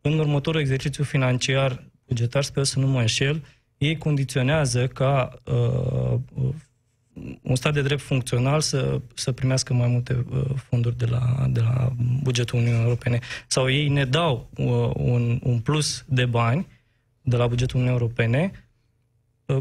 în 0.00 0.18
următorul 0.18 0.60
exercițiu 0.60 1.04
financiar 1.04 1.84
bugetar, 2.06 2.42
sper 2.42 2.64
să 2.64 2.78
nu 2.78 2.86
mă 2.86 3.00
înșel, 3.00 3.44
ei 3.78 3.98
condiționează 3.98 4.86
ca 4.86 5.38
uh, 5.44 6.18
uh, 6.34 6.54
un 7.42 7.54
stat 7.54 7.72
de 7.72 7.82
drept 7.82 8.02
funcțional 8.02 8.60
să, 8.60 9.00
să 9.14 9.32
primească 9.32 9.74
mai 9.74 9.88
multe 9.88 10.24
uh, 10.30 10.44
fonduri 10.54 10.98
de 10.98 11.06
la, 11.06 11.46
de 11.48 11.60
la 11.60 11.92
bugetul 12.22 12.58
Uniunii 12.58 12.82
Europene. 12.82 13.18
Sau 13.46 13.70
ei 13.70 13.88
ne 13.88 14.04
dau 14.04 14.50
uh, 14.56 14.90
un, 14.94 15.40
un 15.42 15.58
plus 15.58 16.04
de 16.08 16.24
bani 16.24 16.66
de 17.22 17.36
la 17.36 17.46
bugetul 17.46 17.80
Uniunii 17.80 18.00
Europene 18.00 18.50
uh, 18.52 18.58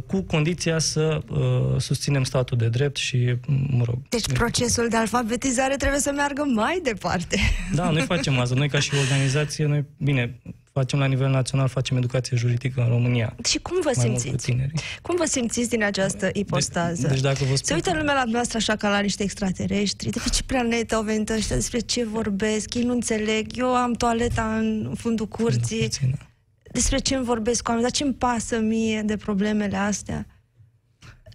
cu 0.07 0.21
condiția 0.21 0.79
să 0.79 1.21
uh, 1.29 1.81
susținem 1.81 2.23
statul 2.23 2.57
de 2.57 2.67
drept 2.67 2.95
și, 2.97 3.35
mă 3.69 3.83
rog... 3.85 3.97
Deci 4.09 4.27
procesul 4.33 4.87
de 4.89 4.95
alfabetizare 4.95 5.75
trebuie 5.75 5.99
să 5.99 6.11
meargă 6.15 6.43
mai 6.53 6.79
departe. 6.83 7.37
Da, 7.75 7.89
noi 7.89 8.01
facem 8.01 8.39
asta. 8.39 8.55
Noi 8.55 8.69
ca 8.69 8.79
și 8.79 8.91
organizație, 8.95 9.65
noi, 9.65 9.85
bine, 9.97 10.39
facem 10.71 10.99
la 10.99 11.05
nivel 11.05 11.29
național, 11.29 11.67
facem 11.67 11.97
educație 11.97 12.37
juridică 12.37 12.81
în 12.81 12.87
România. 12.87 13.35
Și 13.45 13.57
cum 13.59 13.77
vă 13.83 13.91
Mai 13.95 14.05
mult 14.07 14.13
cu 14.17 14.19
simțiți? 14.21 14.45
tinerii. 14.45 14.73
Cum 15.01 15.15
vă 15.15 15.25
simțiți 15.25 15.69
din 15.69 15.83
această 15.83 16.29
ipostază? 16.33 17.07
deci 17.07 17.19
dacă 17.21 17.43
vă 17.49 17.55
Se 17.55 17.61
spun- 17.63 17.75
uită 17.75 17.89
lumea 17.89 18.13
la 18.13 18.21
dumneavoastră 18.21 18.57
așa 18.57 18.75
ca 18.75 18.89
la 18.89 18.99
niște 18.99 19.23
extraterestri. 19.23 20.09
De 20.09 20.19
pe 20.23 20.29
ce 20.29 20.43
planetă 20.43 20.95
au 20.95 21.03
venit 21.03 21.29
ăștia? 21.29 21.55
Despre 21.55 21.79
ce 21.79 22.05
vorbesc? 22.05 22.73
Ei 22.73 22.83
nu 22.83 22.93
înțeleg. 22.93 23.57
Eu 23.57 23.75
am 23.75 23.93
toaleta 23.93 24.55
în 24.57 24.93
fundul 24.97 25.27
curții. 25.27 25.81
Puțin. 25.81 26.17
Despre 26.73 26.97
ce 26.97 27.15
îmi 27.15 27.25
vorbesc 27.25 27.63
cu 27.63 27.69
oameni? 27.69 27.87
Dar 27.87 27.95
ce 27.95 28.03
îmi 28.03 28.13
pasă 28.13 28.59
mie 28.59 29.01
de 29.01 29.17
problemele 29.17 29.77
astea? 29.77 30.25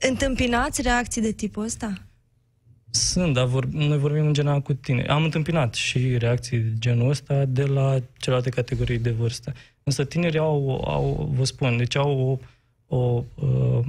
Întâmpinați 0.01 0.83
reacții 0.83 1.21
de 1.21 1.33
tipul 1.33 1.63
ăsta? 1.63 1.93
Sunt, 2.91 3.35
dar 3.35 3.47
vor, 3.47 3.65
noi 3.65 3.99
vorbim 3.99 4.27
în 4.27 4.33
general 4.33 4.61
cu 4.61 4.73
tine. 4.73 5.03
Am 5.03 5.25
întâmpinat 5.25 5.75
și 5.75 6.19
reacții 6.19 6.59
de 6.59 6.73
genul 6.79 7.09
ăsta 7.09 7.45
de 7.45 7.65
la 7.65 7.99
celelalte 8.17 8.51
categorii 8.51 8.99
de 8.99 9.11
vârstă. 9.11 9.53
Însă 9.83 10.05
tinerii 10.05 10.39
au, 10.39 10.85
au 10.87 11.33
vă 11.35 11.45
spun, 11.45 11.77
deci 11.77 11.97
au 11.97 12.41
o, 12.89 12.97
o 12.97 13.25
uh, 13.35 13.85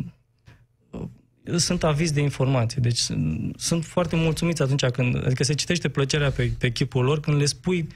sunt 1.58 1.84
avizi 1.84 2.14
de 2.14 2.22
informație. 2.22 2.82
Deci 2.82 2.98
sunt, 2.98 3.56
sunt 3.60 3.86
foarte 3.86 4.16
mulțumiți 4.16 4.62
atunci 4.62 4.86
când, 4.86 5.26
adică 5.26 5.44
se 5.44 5.54
citește 5.54 5.90
plăcerea 5.90 6.32
pe, 6.32 6.52
pe 6.60 6.72
chipul 6.72 7.04
lor 7.04 7.20
când 7.20 7.38
le 7.38 7.46
spui 7.46 7.80
uh, 7.80 7.88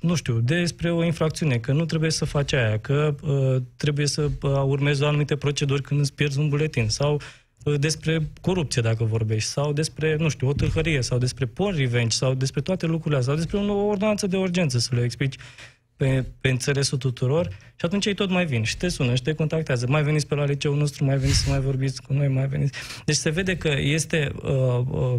nu 0.00 0.14
știu, 0.14 0.40
despre 0.40 0.90
o 0.90 1.04
infracțiune, 1.04 1.58
că 1.58 1.72
nu 1.72 1.84
trebuie 1.84 2.10
să 2.10 2.24
faci 2.24 2.52
aia, 2.52 2.78
că 2.78 3.14
uh, 3.22 3.62
trebuie 3.76 4.06
să 4.06 4.22
uh, 4.42 4.62
urmezi 4.66 5.04
anumite 5.04 5.36
proceduri 5.36 5.82
când 5.82 6.00
îți 6.00 6.14
pierzi 6.14 6.38
un 6.38 6.48
buletin 6.48 6.88
sau 6.88 7.20
uh, 7.64 7.74
despre 7.80 8.30
corupție 8.40 8.82
dacă 8.82 9.04
vorbești 9.04 9.50
sau 9.50 9.72
despre, 9.72 10.16
nu 10.18 10.28
știu, 10.28 10.48
o 10.48 10.52
tâlhărie 10.52 11.02
sau 11.02 11.18
despre 11.18 11.46
porn 11.46 11.76
revenge 11.76 12.16
sau 12.16 12.34
despre 12.34 12.60
toate 12.60 12.86
lucrurile 12.86 13.18
astea 13.18 13.34
sau 13.34 13.42
despre 13.42 13.72
o 13.72 13.86
ordonanță 13.86 14.26
de 14.26 14.36
urgență 14.36 14.78
să 14.78 14.94
le 14.94 15.02
explici 15.02 15.36
pe, 15.98 16.24
pe 16.40 16.48
înțelesul 16.48 16.98
tuturor 16.98 17.48
și 17.48 17.84
atunci 17.84 18.06
ei 18.06 18.14
tot 18.14 18.30
mai 18.30 18.46
vin 18.46 18.62
și 18.62 18.76
te 18.76 18.88
sună 18.88 19.14
și 19.14 19.22
te 19.22 19.34
contactează. 19.34 19.86
Mai 19.88 20.02
veniți 20.02 20.26
pe 20.26 20.34
la 20.34 20.44
liceul 20.44 20.76
nostru, 20.76 21.04
mai 21.04 21.18
veniți 21.18 21.38
să 21.38 21.50
mai 21.50 21.60
vorbiți 21.60 22.02
cu 22.02 22.12
noi, 22.12 22.28
mai 22.28 22.46
veniți. 22.46 22.78
Deci 23.04 23.16
se 23.16 23.30
vede 23.30 23.56
că 23.56 23.68
este, 23.68 24.32
uh, 24.42 24.84
uh, 24.90 25.16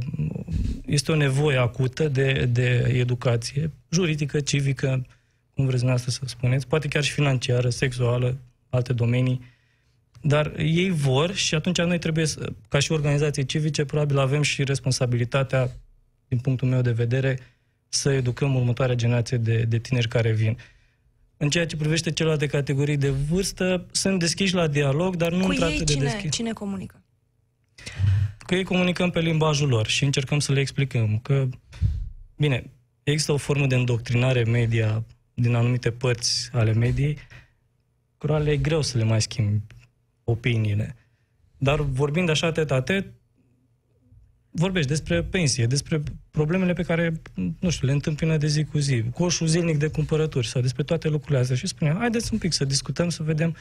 este 0.85 1.11
o 1.11 1.15
nevoie 1.15 1.57
acută 1.57 2.07
de, 2.07 2.49
de 2.51 2.93
educație 2.97 3.71
juridică, 3.89 4.39
civică, 4.39 5.05
cum 5.53 5.65
vreți 5.65 5.83
dumneavoastră 5.83 6.11
să 6.11 6.21
spuneți, 6.25 6.67
poate 6.67 6.87
chiar 6.87 7.03
și 7.03 7.11
financiară, 7.11 7.69
sexuală, 7.69 8.37
alte 8.69 8.93
domenii. 8.93 9.41
Dar 10.21 10.53
ei 10.57 10.89
vor 10.89 11.33
și 11.33 11.55
atunci 11.55 11.77
noi 11.77 11.99
trebuie, 11.99 12.25
să, 12.25 12.51
ca 12.67 12.79
și 12.79 12.91
organizații 12.91 13.45
civice, 13.45 13.85
probabil 13.85 14.17
avem 14.17 14.41
și 14.41 14.63
responsabilitatea, 14.63 15.71
din 16.27 16.37
punctul 16.37 16.67
meu 16.67 16.81
de 16.81 16.91
vedere, 16.91 17.39
să 17.89 18.11
educăm 18.11 18.55
următoarea 18.55 18.95
generație 18.95 19.37
de, 19.37 19.57
de 19.67 19.79
tineri 19.79 20.07
care 20.07 20.31
vin. 20.31 20.57
În 21.37 21.49
ceea 21.49 21.65
ce 21.65 21.75
privește 21.75 22.11
celelalte 22.11 22.47
categorii 22.47 22.97
de 22.97 23.09
vârstă, 23.09 23.85
sunt 23.91 24.19
deschiși 24.19 24.53
la 24.53 24.67
dialog, 24.67 25.15
dar 25.15 25.31
nu 25.31 25.43
Cu 25.43 25.49
într-atât 25.49 25.79
ei 25.79 25.85
de 25.85 25.93
cine, 25.93 26.03
deschis. 26.03 26.31
cine 26.31 26.51
comunică? 26.51 27.03
Că 28.37 28.55
ei 28.55 28.63
comunicăm 28.63 29.09
pe 29.09 29.19
limbajul 29.19 29.67
lor 29.67 29.87
și 29.87 30.03
încercăm 30.03 30.39
să 30.39 30.51
le 30.51 30.59
explicăm 30.59 31.19
că, 31.19 31.47
bine, 32.37 32.69
există 33.03 33.31
o 33.31 33.37
formă 33.37 33.67
de 33.67 33.75
îndoctrinare 33.75 34.43
media 34.43 35.03
din 35.33 35.55
anumite 35.55 35.91
părți 35.91 36.49
ale 36.51 36.73
mediei, 36.73 37.17
cărora 38.17 38.39
le 38.39 38.51
e 38.51 38.57
greu 38.57 38.81
să 38.81 38.97
le 38.97 39.03
mai 39.03 39.21
schimbi 39.21 39.61
opiniile. 40.23 40.95
Dar 41.57 41.79
vorbind 41.81 42.29
așa 42.29 42.51
tet-a-tet, 42.51 43.05
vorbești 44.51 44.89
despre 44.89 45.23
pensie, 45.23 45.65
despre 45.65 46.03
problemele 46.31 46.73
pe 46.73 46.83
care, 46.83 47.21
nu 47.59 47.69
știu, 47.69 47.87
le 47.87 47.93
întâmpină 47.93 48.37
de 48.37 48.47
zi 48.47 48.63
cu 48.63 48.77
zi, 48.77 49.03
coșul 49.13 49.47
zilnic 49.47 49.77
de 49.77 49.87
cumpărături 49.87 50.47
sau 50.47 50.61
despre 50.61 50.83
toate 50.83 51.07
lucrurile 51.07 51.39
astea 51.39 51.55
și 51.55 51.67
spune, 51.67 51.95
haideți 51.97 52.29
un 52.33 52.39
pic 52.39 52.53
să 52.53 52.65
discutăm, 52.65 53.09
să 53.09 53.23
vedem 53.23 53.55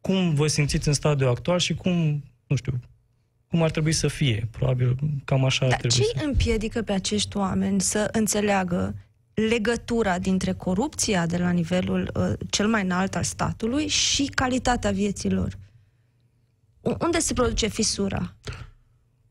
cum 0.00 0.34
vă 0.34 0.46
simțiți 0.46 0.88
în 0.88 0.94
stadiul 0.94 1.28
actual 1.28 1.58
și 1.58 1.74
cum, 1.74 2.24
nu 2.46 2.56
știu, 2.56 2.80
cum 3.48 3.62
ar 3.62 3.70
trebui 3.70 3.92
să 3.92 4.08
fie. 4.08 4.48
Probabil 4.50 4.96
cam 5.24 5.44
așa 5.44 5.64
ar 5.64 5.70
Dar 5.70 5.80
trebui 5.80 5.96
ce 5.96 6.04
să 6.04 6.12
îi 6.16 6.26
împiedică 6.26 6.82
pe 6.82 6.92
acești 6.92 7.36
oameni 7.36 7.80
să 7.80 8.08
înțeleagă 8.12 8.94
legătura 9.34 10.18
dintre 10.18 10.52
corupția 10.52 11.26
de 11.26 11.36
la 11.36 11.50
nivelul 11.50 12.10
uh, 12.14 12.32
cel 12.50 12.68
mai 12.68 12.82
înalt 12.82 13.14
al 13.14 13.22
statului 13.22 13.86
și 13.86 14.24
calitatea 14.24 14.90
vieților? 14.90 15.58
U- 16.80 16.96
Unde 17.00 17.18
se 17.18 17.32
produce 17.32 17.66
fisura? 17.66 18.34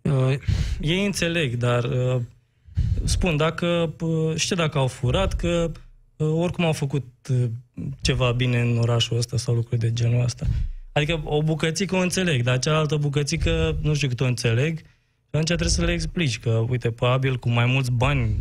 Uh, 0.08 0.38
Ei 0.82 1.06
înțeleg, 1.06 1.56
dar 1.56 1.84
uh, 1.84 2.22
spun, 3.04 3.38
dacă 3.38 3.94
uh, 4.02 4.36
știu 4.36 4.56
dacă 4.56 4.78
au 4.78 4.88
furat, 4.88 5.34
că 5.34 5.72
uh, 6.16 6.28
oricum 6.28 6.66
au 6.66 6.74
făcut 6.74 7.06
uh, 7.30 7.44
ceva 8.02 8.32
bine 8.32 8.60
în 8.60 8.78
orașul 8.78 9.18
ăsta 9.18 9.38
sau 9.38 9.54
lucruri 9.54 9.80
de 9.80 9.94
genul 9.94 10.24
ăsta. 10.24 10.46
Adică 10.92 11.22
o 11.24 11.44
bucățică 11.44 11.96
o 11.96 12.00
înțeleg, 12.00 12.44
dar 12.44 12.60
cealaltă 12.60 12.96
bucățică 12.96 13.78
nu 13.82 13.94
știu 13.94 14.08
cât 14.08 14.20
o 14.20 14.26
înțeleg. 14.26 14.78
Și 14.78 15.34
atunci 15.34 15.46
trebuie 15.46 15.70
să 15.70 15.86
le 15.86 15.92
explici 15.92 16.40
că, 16.40 16.50
uite, 16.70 16.92
probabil 16.92 17.38
cu 17.38 17.50
mai 17.50 17.66
mulți 17.66 17.92
bani 17.92 18.38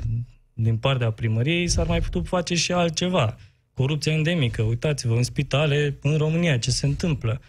din 0.52 0.76
partea 0.76 1.10
primăriei, 1.10 1.68
s-ar 1.68 1.86
mai 1.86 2.00
putut 2.00 2.26
face 2.26 2.54
și 2.54 2.72
altceva. 2.72 3.36
Corupția 3.74 4.12
endemică, 4.12 4.62
uitați-vă 4.62 5.14
în 5.14 5.22
spitale 5.22 5.96
în 6.02 6.16
România 6.16 6.58
ce 6.58 6.70
se 6.70 6.86
întâmplă. 6.86 7.40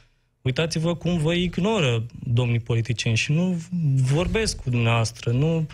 Uitați-vă 0.47 0.95
cum 0.95 1.17
vă 1.17 1.33
ignoră 1.33 2.05
domnii 2.23 2.59
politicieni 2.59 3.17
și 3.17 3.31
nu 3.31 3.61
vorbesc 4.01 4.57
cu 4.61 4.69
dumneavoastră, 4.69 5.31
nu, 5.31 5.67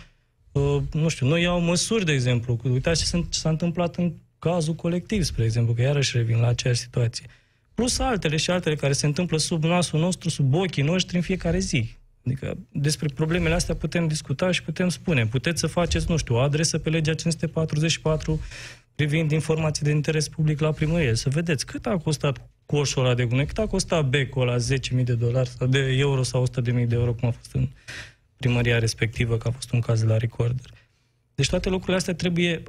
uh, 0.52 0.82
nu 0.92 1.08
știu, 1.08 1.26
nu 1.26 1.38
iau 1.38 1.60
măsuri, 1.60 2.04
de 2.04 2.12
exemplu. 2.12 2.60
Uitați 2.62 3.10
ce 3.10 3.24
s-a 3.30 3.48
întâmplat 3.48 3.96
în 3.96 4.12
cazul 4.38 4.74
colectiv, 4.74 5.22
spre 5.22 5.44
exemplu, 5.44 5.74
că 5.74 5.82
iarăși 5.82 6.16
revin 6.16 6.38
la 6.38 6.46
aceeași 6.46 6.80
situație. 6.80 7.26
Plus 7.74 7.98
altele 7.98 8.36
și 8.36 8.50
altele 8.50 8.74
care 8.74 8.92
se 8.92 9.06
întâmplă 9.06 9.36
sub 9.36 9.64
nasul 9.64 10.00
nostru, 10.00 10.28
sub 10.28 10.54
ochii 10.54 10.82
noștri 10.82 11.16
în 11.16 11.22
fiecare 11.22 11.58
zi. 11.58 11.94
Adică 12.26 12.56
despre 12.72 13.08
problemele 13.14 13.54
astea 13.54 13.74
putem 13.74 14.06
discuta 14.06 14.50
și 14.50 14.62
putem 14.62 14.88
spune. 14.88 15.26
Puteți 15.26 15.60
să 15.60 15.66
faceți, 15.66 16.06
nu 16.08 16.16
știu, 16.16 16.34
o 16.34 16.38
adresă 16.38 16.78
pe 16.78 16.90
legea 16.90 17.14
544 17.14 18.40
privind 18.94 19.30
informații 19.30 19.84
de 19.84 19.90
interes 19.90 20.28
public 20.28 20.60
la 20.60 20.72
primărie. 20.72 21.14
Să 21.14 21.28
vedeți 21.28 21.66
cât 21.66 21.86
a 21.86 21.96
costat 21.96 22.48
coșul 22.66 23.04
ăla 23.04 23.14
de 23.14 23.24
gunoi, 23.24 23.46
cât 23.46 23.58
a 23.58 23.66
costat 23.66 24.08
becul 24.08 24.48
ăla 24.48 24.56
10.000 24.56 25.04
de 25.04 25.14
dolari 25.14 25.48
sau 25.48 25.66
de 25.66 25.78
euro 25.78 26.22
sau 26.22 26.46
100.000 26.46 26.52
de 26.64 26.94
euro, 26.94 27.12
cum 27.12 27.28
a 27.28 27.30
fost 27.30 27.52
în 27.52 27.68
primăria 28.36 28.78
respectivă, 28.78 29.36
că 29.36 29.48
a 29.48 29.50
fost 29.50 29.72
un 29.72 29.80
caz 29.80 30.02
la 30.02 30.16
recorder. 30.16 30.70
Deci 31.34 31.48
toate 31.48 31.68
lucrurile 31.68 31.96
astea 31.96 32.14
trebuie 32.14 32.62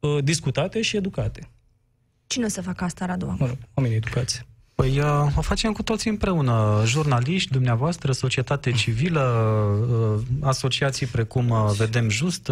uh, 0.00 0.24
discutate 0.24 0.82
și 0.82 0.96
educate. 0.96 1.48
Cine 2.26 2.48
să 2.48 2.62
facă 2.62 2.84
asta, 2.84 3.06
Radu? 3.06 3.36
Mă 3.38 3.46
rog, 3.46 3.56
oamenii 3.74 3.96
educați. 3.96 4.46
Păi 4.74 4.98
uh, 4.98 5.36
o 5.36 5.40
facem 5.40 5.72
cu 5.72 5.82
toții 5.82 6.10
împreună, 6.10 6.82
jurnaliști, 6.84 7.52
dumneavoastră, 7.52 8.12
societate 8.12 8.70
civilă, 8.70 9.20
uh, 9.90 10.22
asociații 10.40 11.06
precum 11.06 11.48
uh, 11.48 11.70
Vedem 11.76 12.08
Just. 12.08 12.50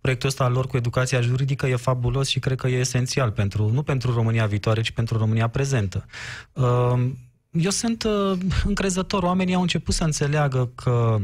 Proiectul 0.00 0.28
ăsta 0.28 0.44
al 0.44 0.52
lor 0.52 0.66
cu 0.66 0.76
educația 0.76 1.20
juridică 1.20 1.66
e 1.66 1.76
fabulos 1.76 2.28
și 2.28 2.38
cred 2.38 2.58
că 2.58 2.68
e 2.68 2.78
esențial, 2.78 3.30
pentru, 3.30 3.70
nu 3.72 3.82
pentru 3.82 4.12
România 4.12 4.46
viitoare, 4.46 4.80
ci 4.80 4.90
pentru 4.90 5.18
România 5.18 5.48
prezentă. 5.48 6.06
Eu 7.50 7.70
sunt 7.70 8.06
încrezător, 8.64 9.22
oamenii 9.22 9.54
au 9.54 9.60
început 9.60 9.94
să 9.94 10.04
înțeleagă 10.04 10.70
că 10.74 11.20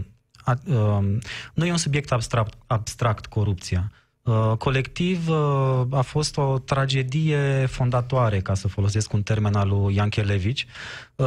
nu 1.54 1.66
e 1.66 1.70
un 1.70 1.76
subiect 1.76 2.12
abstract, 2.12 2.54
abstract 2.66 3.26
corupția. 3.26 3.92
Uh, 4.28 4.56
colectiv 4.58 5.28
uh, 5.28 5.86
a 5.90 6.00
fost 6.00 6.36
o 6.36 6.58
tragedie 6.58 7.66
fondatoare, 7.66 8.40
ca 8.40 8.54
să 8.54 8.68
folosesc 8.68 9.12
un 9.12 9.22
termen 9.22 9.54
al 9.54 9.68
lui 9.68 9.94
Ianchelevici. 9.94 10.66
Uh, 11.16 11.26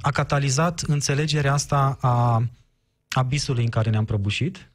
a 0.00 0.10
catalizat 0.12 0.80
înțelegerea 0.80 1.52
asta 1.52 1.98
a 2.00 2.42
abisului 3.08 3.64
în 3.64 3.68
care 3.68 3.90
ne-am 3.90 4.04
prăbușit, 4.04 4.70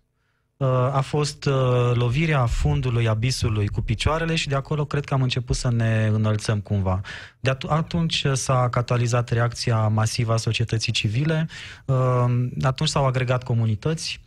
a 0.91 1.01
fost 1.01 1.49
lovirea 1.93 2.45
fundului 2.45 3.07
abisului 3.07 3.67
cu 3.67 3.81
picioarele 3.81 4.35
și 4.35 4.47
de 4.47 4.55
acolo 4.55 4.85
cred 4.85 5.05
că 5.05 5.13
am 5.13 5.21
început 5.21 5.55
să 5.55 5.71
ne 5.71 6.09
înălțăm 6.13 6.59
cumva. 6.59 7.01
De 7.39 7.57
atunci 7.67 8.25
s-a 8.33 8.69
catalizat 8.69 9.29
reacția 9.29 9.87
masivă 9.87 10.33
a 10.33 10.37
societății 10.37 10.91
civile, 10.91 11.47
atunci 12.61 12.89
s-au 12.89 13.05
agregat 13.05 13.43
comunități, 13.43 14.19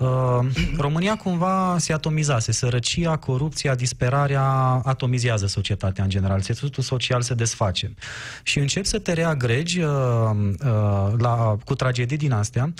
Uh, 0.00 0.46
România 0.76 1.16
cumva 1.16 1.76
se 1.78 1.92
atomizase, 1.92 2.52
sărăcia, 2.52 3.16
corupția, 3.16 3.74
disperarea 3.74 4.42
atomizează 4.84 5.46
societatea 5.46 6.04
în 6.04 6.10
general, 6.10 6.40
țesutul 6.40 6.82
social 6.82 7.22
se 7.22 7.34
desface. 7.34 7.94
Și 8.42 8.58
încep 8.58 8.84
să 8.84 8.98
te 8.98 9.12
reagregi 9.12 9.80
uh, 9.80 9.90
uh, 9.90 11.12
la, 11.18 11.56
cu 11.64 11.74
tragedii 11.74 12.16
din 12.16 12.32
astea. 12.32 12.72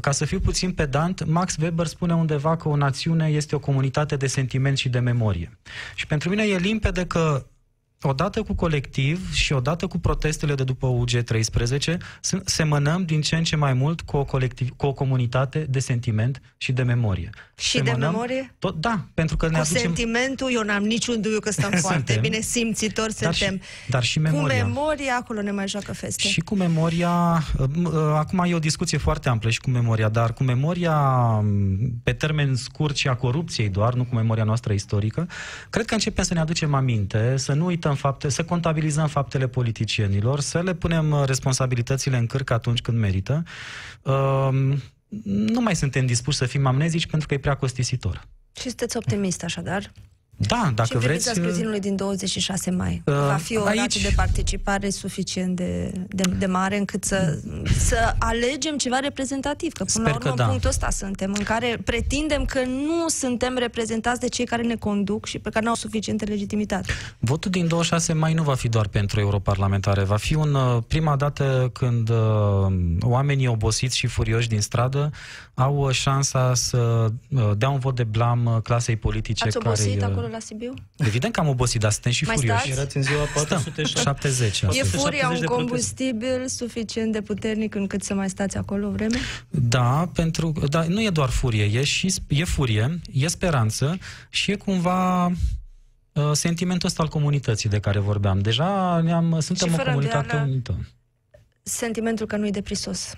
Ca 0.00 0.10
să 0.10 0.24
fiu 0.24 0.40
puțin 0.40 0.72
pedant, 0.72 1.24
Max 1.24 1.56
Weber 1.56 1.86
spune 1.86 2.14
undeva 2.14 2.56
că 2.56 2.68
o 2.68 2.76
națiune 2.76 3.28
este 3.28 3.54
o 3.54 3.58
comunitate 3.58 4.16
de 4.16 4.26
sentiment 4.26 4.76
și 4.76 4.88
de 4.88 4.98
memorie. 4.98 5.58
Și 5.94 6.06
pentru 6.06 6.28
mine 6.28 6.42
e 6.42 6.56
limpede 6.56 7.04
că 7.04 7.46
odată 8.02 8.42
cu 8.42 8.54
colectiv 8.54 9.32
și 9.32 9.52
odată 9.52 9.86
cu 9.86 9.98
protestele 9.98 10.54
de 10.54 10.64
după 10.64 11.04
UG13, 11.04 11.96
semănăm 12.44 13.04
din 13.04 13.20
ce 13.20 13.36
în 13.36 13.44
ce 13.44 13.56
mai 13.56 13.72
mult 13.72 14.00
cu 14.00 14.16
o, 14.16 14.24
colectiv, 14.24 14.70
cu 14.76 14.86
o 14.86 14.92
comunitate 14.92 15.66
de 15.68 15.78
sentiment 15.78 16.42
și 16.56 16.72
de 16.72 16.82
memorie. 16.82 17.30
Și 17.56 17.70
semănăm 17.70 17.98
de 18.00 18.06
memorie? 18.06 18.54
Tot, 18.58 18.80
da, 18.80 19.04
pentru 19.14 19.36
că 19.36 19.46
ne 19.46 19.52
cu 19.52 19.58
aducem... 19.58 19.80
sentimentul, 19.80 20.50
eu 20.52 20.62
n-am 20.62 20.82
niciun 20.82 21.20
dubiu 21.20 21.40
că 21.40 21.50
stăm 21.50 21.70
foarte 21.86 22.18
bine, 22.20 22.40
simțitori 22.40 23.14
dar 23.14 23.34
suntem. 23.34 23.56
Și, 23.56 23.90
dar 23.90 24.02
și 24.02 24.18
memoria. 24.18 24.62
Cu 24.62 24.68
memoria, 24.68 25.16
acolo 25.16 25.42
ne 25.42 25.50
mai 25.50 25.68
joacă 25.68 25.92
feste. 25.92 26.28
Și 26.28 26.40
cu 26.40 26.54
memoria, 26.54 27.44
acum 28.14 28.44
e 28.46 28.54
o 28.54 28.58
discuție 28.58 28.98
foarte 28.98 29.28
amplă 29.28 29.50
și 29.50 29.60
cu 29.60 29.70
memoria, 29.70 30.08
dar 30.08 30.32
cu 30.32 30.42
memoria 30.42 30.96
pe 32.02 32.12
termen 32.12 32.54
scurt 32.54 32.96
și 32.96 33.08
a 33.08 33.14
corupției 33.14 33.68
doar, 33.68 33.94
nu 33.94 34.04
cu 34.04 34.14
memoria 34.14 34.44
noastră 34.44 34.72
istorică, 34.72 35.28
cred 35.70 35.84
că 35.84 35.94
începem 35.94 36.24
să 36.24 36.34
ne 36.34 36.40
aducem 36.40 36.74
aminte, 36.74 37.36
să 37.36 37.52
nu 37.52 37.64
uităm 37.64 37.91
fapte, 37.94 38.28
să 38.28 38.44
contabilizăm 38.44 39.06
faptele 39.06 39.48
politicienilor, 39.48 40.40
să 40.40 40.60
le 40.60 40.74
punem 40.74 41.10
uh, 41.10 41.22
responsabilitățile 41.24 42.16
în 42.16 42.26
cârcă 42.26 42.52
atunci 42.52 42.80
când 42.80 42.98
merită. 42.98 43.42
Uh, 44.02 44.48
nu 45.24 45.60
mai 45.60 45.76
suntem 45.76 46.06
dispuși 46.06 46.36
să 46.36 46.44
fim 46.44 46.66
amnezici 46.66 47.06
pentru 47.06 47.28
că 47.28 47.34
e 47.34 47.38
prea 47.38 47.56
costisitor. 47.56 48.28
Și 48.52 48.62
sunteți 48.62 48.96
optimist 48.96 49.42
așadar? 49.42 49.92
Da, 50.46 50.72
dacă 50.74 50.88
Ce 50.88 50.98
vreți... 50.98 51.32
Ce 51.32 51.40
uh, 51.40 51.46
scrutinului 51.46 51.80
din 51.80 51.96
26 51.96 52.70
mai? 52.70 53.02
Uh, 53.04 53.14
Va 53.14 53.38
fi 53.42 53.56
o 53.56 53.64
aici... 53.64 53.78
rată 53.78 53.98
de 54.02 54.12
participare 54.16 54.90
suficient 54.90 55.56
de, 55.56 55.92
de, 56.08 56.22
de 56.38 56.46
mare 56.46 56.78
încât 56.78 57.04
să, 57.04 57.38
să 57.78 58.14
alegem 58.18 58.76
ceva 58.76 58.98
reprezentativ? 58.98 59.72
Că 59.72 59.84
până 59.84 60.08
Sper 60.08 60.10
la 60.10 60.16
urmă, 60.16 60.30
în 60.30 60.36
da. 60.36 60.44
punctul 60.44 60.68
ăsta 60.68 60.90
suntem, 60.90 61.34
în 61.38 61.44
care 61.44 61.78
pretindem 61.84 62.44
că 62.44 62.60
nu 62.64 63.08
suntem 63.08 63.56
reprezentați 63.58 64.20
de 64.20 64.28
cei 64.28 64.44
care 64.44 64.62
ne 64.62 64.74
conduc 64.74 65.26
și 65.26 65.38
pe 65.38 65.50
care 65.50 65.64
nu 65.64 65.70
au 65.70 65.76
suficientă 65.76 66.24
legitimitate. 66.28 66.92
Votul 67.18 67.50
din 67.50 67.68
26 67.68 68.12
mai 68.12 68.34
nu 68.34 68.42
va 68.42 68.54
fi 68.54 68.68
doar 68.68 68.88
pentru 68.88 69.20
europarlamentare. 69.20 70.02
Va 70.02 70.16
fi 70.16 70.34
un 70.34 70.54
uh, 70.54 70.82
prima 70.88 71.16
dată 71.16 71.70
când 71.72 72.08
uh, 72.08 72.16
oamenii 73.00 73.46
obosiți 73.46 73.96
și 73.96 74.06
furioși 74.06 74.48
din 74.48 74.60
stradă 74.60 75.10
au 75.54 75.76
uh, 75.76 75.90
șansa 75.90 76.54
să 76.54 77.06
uh, 77.28 77.50
dea 77.56 77.68
un 77.68 77.78
vot 77.78 77.94
de 77.94 78.04
blam 78.04 78.60
clasei 78.62 78.96
politice 78.96 79.44
Ați 79.44 79.58
care... 79.58 79.68
obosit 79.68 80.02
acolo 80.02 80.26
la 80.32 80.38
Sibiu? 80.38 80.74
Evident 80.96 81.32
că 81.32 81.40
am 81.40 81.48
obosit, 81.48 81.80
dar 81.80 81.90
suntem 81.92 82.12
și 82.12 82.24
Mai 82.24 82.36
furioși. 82.36 82.58
Stați? 82.58 82.78
Erați 82.78 82.96
în 82.96 83.02
ziua 83.02 83.24
470. 83.34 84.62
E 84.72 84.82
furia 84.82 85.28
un 85.28 85.44
combustibil 85.44 86.46
suficient 86.46 87.12
de 87.12 87.20
puternic 87.20 87.74
încât 87.74 88.02
să 88.02 88.14
mai 88.14 88.30
stați 88.30 88.56
acolo 88.56 88.86
o 88.86 88.90
vreme? 88.90 89.18
Da, 89.50 90.10
pentru 90.14 90.52
da, 90.68 90.84
nu 90.88 91.02
e 91.02 91.10
doar 91.10 91.28
furie, 91.28 91.64
e 91.64 91.84
și 91.84 92.14
e 92.28 92.44
furie, 92.44 93.00
e 93.12 93.28
speranță 93.28 93.98
și 94.28 94.50
e 94.50 94.56
cumva 94.56 95.26
uh, 95.26 96.30
sentimentul 96.32 96.88
ăsta 96.88 97.02
al 97.02 97.08
comunității 97.08 97.68
de 97.68 97.80
care 97.80 97.98
vorbeam. 97.98 98.40
Deja 98.40 99.00
ne-am, 99.00 99.40
suntem 99.40 99.74
o 99.74 99.82
comunitate 99.82 100.36
unită. 100.36 100.78
Sentimentul 101.62 102.26
că 102.26 102.36
nu 102.36 102.46
e 102.46 102.50
deprisos. 102.50 103.14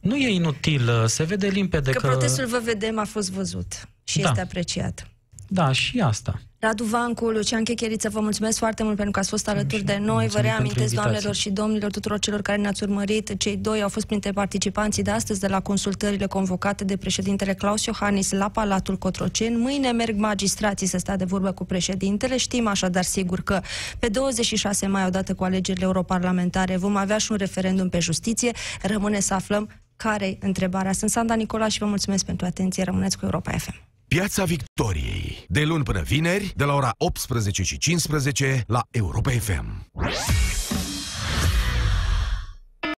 Nu 0.00 0.16
e 0.16 0.28
inutil, 0.28 1.06
se 1.06 1.22
vede 1.22 1.48
limpede 1.48 1.90
că... 1.90 1.98
Că 1.98 2.06
protestul 2.06 2.46
vă 2.46 2.60
vedem 2.64 2.98
a 2.98 3.04
fost 3.04 3.30
văzut 3.30 3.88
și 4.04 4.20
da. 4.20 4.28
este 4.28 4.40
apreciat. 4.40 5.10
Da, 5.48 5.72
și 5.72 6.00
asta. 6.00 6.40
Radu 6.58 6.84
Vancu, 6.84 7.24
Lucian 7.30 7.64
Checheriță, 7.64 8.08
vă 8.08 8.20
mulțumesc 8.20 8.58
foarte 8.58 8.82
mult 8.82 8.94
pentru 8.94 9.12
că 9.12 9.18
ați 9.18 9.28
fost 9.28 9.48
alături 9.48 9.82
de 9.82 9.98
noi. 10.00 10.26
Vă 10.26 10.40
reamintesc, 10.40 10.94
doamnelor 10.94 11.34
și 11.34 11.50
domnilor, 11.50 11.90
tuturor 11.90 12.18
celor 12.18 12.42
care 12.42 12.60
ne-ați 12.60 12.82
urmărit. 12.82 13.38
Cei 13.38 13.56
doi 13.56 13.82
au 13.82 13.88
fost 13.88 14.06
printre 14.06 14.32
participanții 14.32 15.02
de 15.02 15.10
astăzi 15.10 15.40
de 15.40 15.46
la 15.46 15.60
consultările 15.60 16.26
convocate 16.26 16.84
de 16.84 16.96
președintele 16.96 17.54
Claus 17.54 17.84
Iohannis 17.84 18.30
la 18.30 18.48
Palatul 18.48 18.96
Cotroceni. 18.96 19.56
Mâine 19.56 19.90
merg 19.90 20.16
magistrații 20.16 20.86
să 20.86 20.98
stea 20.98 21.16
de 21.16 21.24
vorbă 21.24 21.52
cu 21.52 21.64
președintele. 21.64 22.36
Știm 22.36 22.66
așadar 22.66 23.04
sigur 23.04 23.40
că 23.40 23.60
pe 23.98 24.08
26 24.08 24.86
mai, 24.86 25.06
odată 25.06 25.34
cu 25.34 25.44
alegerile 25.44 25.84
europarlamentare, 25.84 26.76
vom 26.76 26.96
avea 26.96 27.18
și 27.18 27.30
un 27.32 27.36
referendum 27.36 27.88
pe 27.88 27.98
justiție. 27.98 28.50
Rămâne 28.82 29.20
să 29.20 29.34
aflăm 29.34 29.68
care 29.96 30.36
întrebarea. 30.40 30.92
Sunt 30.92 31.10
Sanda 31.10 31.34
Nicola 31.34 31.68
și 31.68 31.78
vă 31.78 31.86
mulțumesc 31.86 32.24
pentru 32.24 32.46
atenție. 32.46 32.84
Rămâneți 32.84 33.18
cu 33.18 33.24
Europa 33.24 33.50
FM. 33.50 33.95
Piața 34.08 34.44
Victoriei. 34.44 35.44
De 35.48 35.64
luni 35.64 35.84
până 35.84 36.00
vineri, 36.00 36.52
de 36.56 36.64
la 36.64 36.74
ora 36.74 36.94
18 36.98 37.62
și 37.62 37.78
15 37.78 38.64
la 38.66 38.82
Europa 38.90 39.30
FM. 39.30 39.86